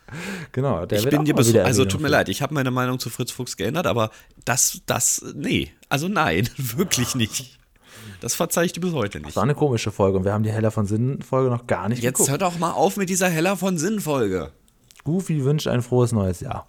[0.54, 0.88] Genau.
[0.88, 3.30] Der ich bin dir wieder also tut mir leid, ich habe meine Meinung zu Fritz
[3.30, 4.10] Fuchs geändert, aber
[4.44, 7.60] das, das, nee, also nein, wirklich nicht.
[8.20, 9.36] Das verzeih ich dir bis heute Das nicht.
[9.36, 12.16] war eine komische Folge und wir haben die Heller von Sinnen-Folge noch gar nicht Jetzt
[12.16, 12.32] geguckt.
[12.32, 14.52] hör doch mal auf mit dieser Heller von Sinn-Folge.
[15.04, 16.66] Goofy wünscht ein frohes neues Jahr.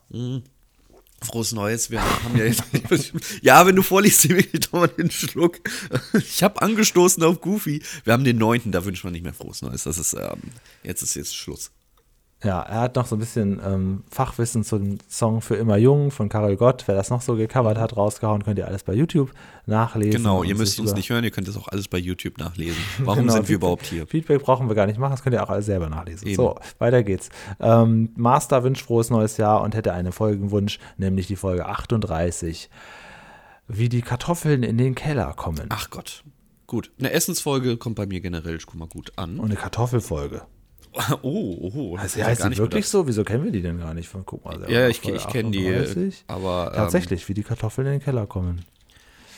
[1.23, 2.65] Frohes Neues, wir haben ja jetzt.
[3.43, 5.59] ja, wenn du vorliest, nehme ich doch mal den Schluck.
[6.15, 7.83] Ich habe angestoßen auf Goofy.
[8.05, 9.85] Wir haben den 9., da wünscht man nicht mehr Frohes Neues.
[9.85, 10.41] Das ist, ähm,
[10.83, 11.71] jetzt ist jetzt Schluss.
[12.43, 16.31] Ja, er hat noch so ein bisschen ähm, Fachwissen zum Song Für immer jung von
[16.31, 16.85] Karel Gott.
[16.87, 19.31] Wer das noch so gecovert hat, rausgehauen, könnt ihr alles bei YouTube
[19.67, 20.23] nachlesen.
[20.23, 22.83] Genau, ihr müsst uns nicht hören, ihr könnt das auch alles bei YouTube nachlesen.
[23.01, 24.07] Warum Genau, sind wir überhaupt hier?
[24.07, 26.27] Feedback brauchen wir gar nicht machen, das könnt ihr auch alles selber nachlesen.
[26.29, 26.37] Eben.
[26.37, 27.29] So, weiter geht's.
[27.61, 32.71] Ähm, Master wünscht frohes neues Jahr und hätte einen Folgenwunsch, nämlich die Folge 38.
[33.69, 35.67] Wie die Kartoffeln in den Keller kommen.
[35.69, 36.25] Ach Gott.
[36.67, 36.91] Gut.
[36.99, 39.39] Eine Essensfolge kommt bei mir generell schon mal gut an.
[39.39, 40.43] Und eine Kartoffelfolge.
[41.23, 42.85] Oh, oh, Also, hätte ich heißt die wirklich gedacht.
[42.87, 43.07] so?
[43.07, 44.11] Wieso kennen wir die denn gar nicht?
[44.27, 44.71] Guck mal.
[44.71, 46.25] Ja, ich, ich kenne die, 38.
[46.27, 48.65] aber ähm, Tatsächlich, wie die Kartoffeln in den Keller kommen.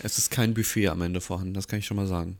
[0.02, 2.38] es ist kein Buffet am Ende vorhanden, das kann ich schon mal sagen.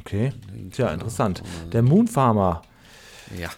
[0.00, 0.32] Okay.
[0.72, 1.42] Tja, interessant.
[1.72, 2.62] Der Moon Farmer
[3.38, 3.50] Ja.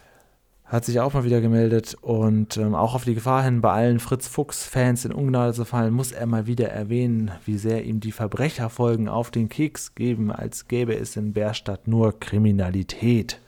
[0.71, 3.99] Hat sich auch mal wieder gemeldet und ähm, auch auf die Gefahr hin, bei allen
[3.99, 8.13] Fritz Fuchs-Fans in Ungnade zu fallen, muss er mal wieder erwähnen, wie sehr ihm die
[8.13, 13.41] Verbrecherfolgen auf den Keks geben, als gäbe es in Bärstadt nur Kriminalität.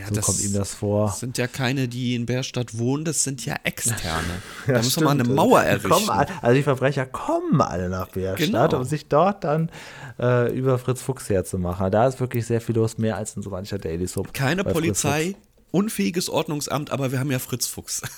[0.00, 1.06] Ja, so das kommt ihm das vor.
[1.08, 4.00] Das sind ja keine, die in Bärstadt wohnen, das sind ja Externe.
[4.66, 5.34] da Ja, muss man mal eine.
[5.34, 5.90] Mauer errichten.
[5.90, 8.78] kommen also die Verbrecher kommen alle nach Bärstadt, Genau.
[8.78, 9.70] um sich dort dann
[10.18, 11.90] äh, über Fritz Fuchs herzumachen.
[11.90, 14.32] Da ist wirklich sehr viel los, mehr als in so mancher Daily Soap.
[14.32, 15.36] Keine Polizei,
[15.70, 18.02] unfähiges Ordnungsamt, aber wir haben ja Fritz Fuchs.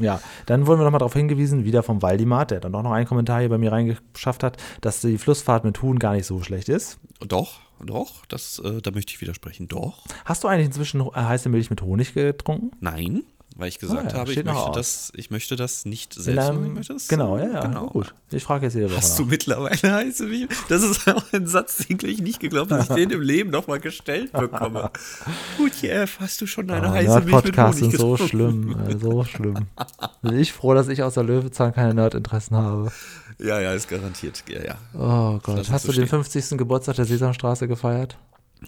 [0.00, 3.06] Ja, dann wurden wir nochmal darauf hingewiesen, wieder vom Waldimat, der dann auch noch einen
[3.06, 6.68] Kommentar hier bei mir reingeschafft hat, dass die Flussfahrt mit Huhn gar nicht so schlecht
[6.68, 6.98] ist.
[7.20, 9.68] doch, doch, das, äh, da möchte ich widersprechen.
[9.68, 10.04] Doch.
[10.24, 12.70] Hast du eigentlich inzwischen äh, heiße Milch mit Honig getrunken?
[12.80, 13.24] Nein,
[13.56, 16.76] weil ich gesagt Ah ja, habe, ich möchte, das, ich möchte das nicht selbst machen.
[16.76, 17.86] einem- genau, ja, ja, genau.
[17.88, 18.14] gut.
[18.30, 20.48] Ich frage jetzt jede Woche Hast du mittlerweile heiße Milch?
[20.68, 23.80] Das ist auch ein Satz, den ich nicht geglaubt, dass ich den im Leben nochmal
[23.80, 24.90] gestellt bekomme.
[25.58, 29.24] Gut, Jeff, hast du schon deine Oh, heiße Milch Honig sind so schlimm, äh, so
[29.24, 29.66] schlimm.
[30.22, 32.90] Bin ich froh, dass ich aus der Löwezahn keine Nerdinteressen habe.
[33.38, 34.44] Ja, ja, ist garantiert.
[34.48, 34.74] Ja, ja.
[34.94, 36.56] Oh Gott, hast du den 50.
[36.58, 38.16] Geburtstag der Sesamstraße gefeiert?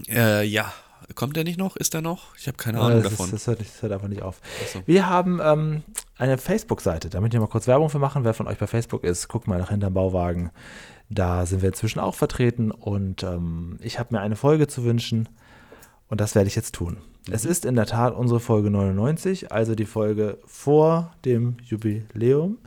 [0.09, 0.73] Äh, ja.
[1.15, 1.77] Kommt der nicht noch?
[1.77, 2.37] Ist der noch?
[2.37, 3.27] Ich habe keine Ahnung das, davon.
[3.27, 4.41] Ist, das, hört, das hört einfach nicht auf.
[4.73, 4.83] so.
[4.87, 5.83] Wir haben ähm,
[6.17, 8.25] eine Facebook-Seite, da möchte ich mal kurz Werbung für machen.
[8.25, 10.51] Wer von euch bei Facebook ist, guckt mal nach hinterm Bauwagen.
[11.11, 15.29] Da sind wir inzwischen auch vertreten und ähm, ich habe mir eine Folge zu wünschen
[16.09, 16.99] und das werde ich jetzt tun.
[17.31, 22.59] Es ist in der Tat unsere Folge 99, also die Folge vor dem Jubiläum.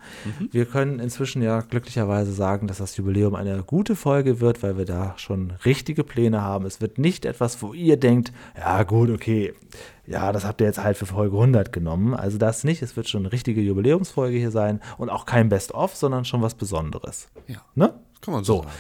[0.52, 4.86] Wir können inzwischen ja glücklicherweise sagen, dass das Jubiläum eine gute Folge wird, weil wir
[4.86, 6.66] da schon richtige Pläne haben.
[6.66, 9.54] Es wird nicht etwas, wo ihr denkt, ja gut, okay,
[10.08, 12.16] ja, das habt ihr jetzt halt für Folge 100 genommen.
[12.16, 15.96] Also das nicht, es wird schon eine richtige Jubiläumsfolge hier sein und auch kein Best-of,
[15.96, 17.28] sondern schon was Besonderes.
[17.48, 17.94] Ja, Ne?
[18.22, 18.74] kann man so, So, sagen.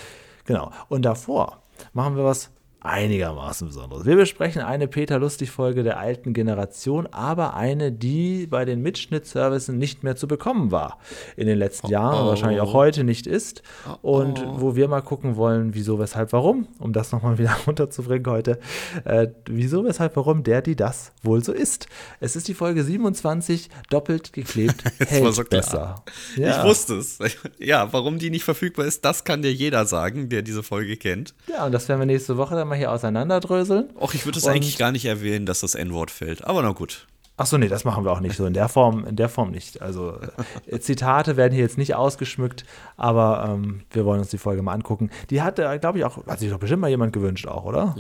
[0.46, 0.72] genau.
[0.90, 1.62] Und davor
[1.94, 2.50] machen wir was
[2.88, 4.06] einigermaßen Besonderes.
[4.06, 10.04] Wir besprechen eine Peter Lustig-Folge der alten Generation, aber eine, die bei den Mitschnittservices nicht
[10.04, 10.98] mehr zu bekommen war
[11.36, 13.62] in den letzten Jahren und wahrscheinlich auch heute nicht ist.
[14.02, 18.60] Und wo wir mal gucken wollen, wieso, weshalb, warum, um das nochmal wieder runterzubringen heute,
[19.04, 21.88] äh, wieso, weshalb, warum der, die das wohl so ist.
[22.20, 26.04] Es ist die Folge 27, doppelt geklebt, hält so besser.
[26.38, 26.58] Ja.
[26.58, 27.20] Ich wusste es.
[27.60, 31.34] Ja, warum die nicht verfügbar ist, das kann dir jeder sagen, der diese Folge kennt.
[31.48, 33.90] Ja, und das werden wir nächste Woche dann mal hier auseinanderdröseln.
[34.00, 36.46] Och, ich würde es eigentlich gar nicht erwähnen, dass das N-Wort fällt.
[36.46, 37.08] Aber na gut.
[37.40, 39.52] Ach so, nee, das machen wir auch nicht so in der Form, in der Form
[39.52, 39.82] nicht.
[39.84, 40.18] Also
[40.66, 42.66] äh, Zitate werden hier jetzt nicht ausgeschmückt,
[42.96, 45.12] aber ähm, wir wollen uns die Folge mal angucken.
[45.30, 47.96] Die hat, glaube ich, auch, hat sich doch bestimmt mal jemand gewünscht auch, oder?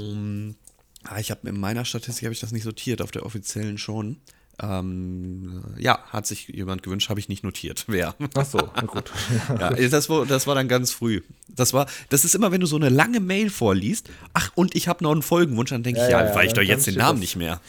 [1.03, 4.17] Ah, ich habe in meiner Statistik habe ich das nicht sortiert, auf der offiziellen schon.
[4.61, 7.85] Ähm, ja, hat sich jemand gewünscht, habe ich nicht notiert.
[7.87, 8.15] Wer?
[8.35, 9.11] Ach so, na gut.
[9.59, 11.21] Ja, das war, das war dann ganz früh.
[11.47, 14.09] Das war, das ist immer, wenn du so eine lange Mail vorliest.
[14.33, 16.53] Ach, und ich habe noch einen Folgenwunsch, dann denke Ja, ich, ja, ja, weiß ich
[16.53, 17.61] doch jetzt den Namen nicht mehr.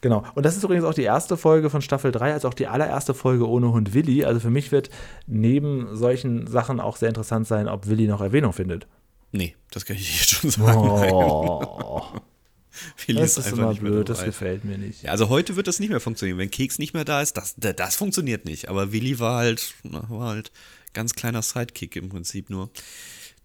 [0.00, 0.24] Genau.
[0.34, 3.14] Und das ist übrigens auch die erste Folge von Staffel 3, als auch die allererste
[3.14, 4.24] Folge ohne Hund Willi.
[4.24, 4.90] Also für mich wird
[5.28, 8.88] neben solchen Sachen auch sehr interessant sein, ob Willi noch Erwähnung findet.
[9.30, 10.80] Nee, das kann ich dir jetzt schon sagen.
[11.12, 12.02] Oh,
[13.06, 15.02] Willi das ist immer mehr blöd, das gefällt mir nicht.
[15.02, 16.38] Ja, also heute wird das nicht mehr funktionieren.
[16.38, 18.68] Wenn Keks nicht mehr da ist, das, das, funktioniert nicht.
[18.68, 20.52] Aber Willi war halt, war halt
[20.92, 22.70] ganz kleiner Sidekick im Prinzip nur.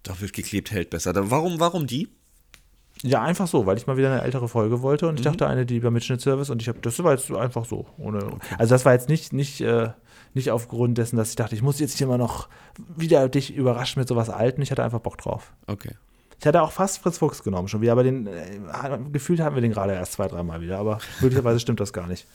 [0.02, 1.12] Da wird geklebt, hält besser.
[1.30, 2.08] Warum, warum die?
[3.02, 5.66] Ja, einfach so, weil ich mal wieder eine ältere Folge wollte und ich dachte eine,
[5.66, 7.86] die über Mitschnittservice und ich habe, das war jetzt einfach so.
[7.96, 8.18] Ohne,
[8.58, 9.90] Also das war jetzt nicht, nicht, äh,
[10.34, 12.48] nicht aufgrund dessen, dass ich dachte, ich muss jetzt hier mal noch
[12.96, 14.62] wieder dich überraschen mit sowas Alten.
[14.62, 15.52] Ich hatte einfach Bock drauf.
[15.66, 15.92] Okay.
[16.40, 18.60] Ich hatte auch fast Fritz Fuchs genommen schon wieder, aber den, äh,
[19.12, 22.26] gefühlt haben wir den gerade erst zwei, dreimal wieder, aber möglicherweise stimmt das gar nicht.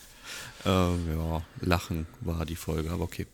[0.65, 3.27] Ähm, ja, Lachen war die Folge, aber okay.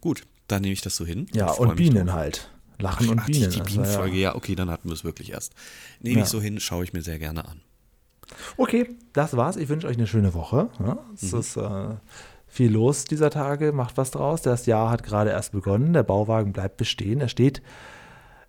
[0.00, 1.26] Gut, dann nehme ich das so hin.
[1.34, 2.50] Ja, und mich Bienen halt.
[2.78, 3.50] Lachen und Ach, die, Bienen.
[3.50, 4.30] die also, Bienenfolge, ja.
[4.30, 5.52] ja, okay, dann hatten wir es wirklich erst.
[6.00, 6.24] Nehme Ja.
[6.24, 7.60] ich so hin, schaue ich mir sehr gerne an.
[8.56, 9.56] Okay, das war's.
[9.56, 10.68] Ich wünsche euch eine schöne Woche.
[10.80, 11.94] Ja, es ist äh,
[12.48, 13.72] viel los dieser Tage.
[13.72, 14.42] Macht was draus.
[14.42, 15.92] Das Jahr hat gerade erst begonnen.
[15.92, 17.20] Der Bauwagen bleibt bestehen.
[17.20, 17.62] Er steht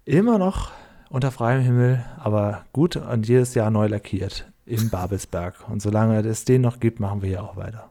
[0.03, 0.71] immer noch
[1.09, 5.67] unter freiem Himmel, aber gut und jedes Jahr neu lackiert in Babelsberg.
[5.69, 7.89] Und solange es den noch gibt, machen wir hier auch weiter.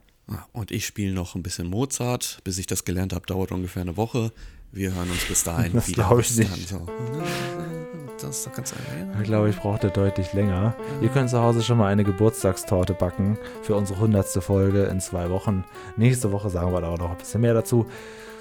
[0.52, 2.40] Und ich spiele noch ein bisschen Mozart.
[2.44, 4.32] Bis ich das gelernt habe, dauert ungefähr eine Woche.
[4.72, 6.04] Wir hören uns bis dahin Das wieder.
[6.08, 6.68] glaub ich Bis dann, nicht.
[6.68, 6.86] So.
[8.20, 8.74] Das ist doch ganz
[9.18, 10.74] Ich glaube, ich brauchte deutlich länger.
[11.00, 15.30] Ihr könnt zu Hause schon mal eine Geburtstagstorte backen für unsere hundertste Folge in zwei
[15.30, 15.64] Wochen.
[15.96, 17.86] Nächste Woche sagen wir da auch noch ein bisschen mehr dazu.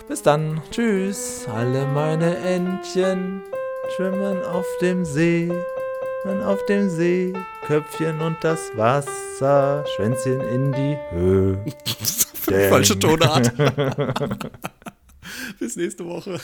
[0.07, 0.61] Bis dann.
[0.71, 3.41] Tschüss, alle meine Entchen.
[3.93, 5.51] Schwimmen auf dem See,
[6.21, 7.33] schwimmen auf dem See,
[7.65, 11.63] Köpfchen und das Wasser, Schwänzchen in die Höhe.
[12.69, 13.51] Falsche Tonart.
[15.59, 16.39] Bis nächste Woche.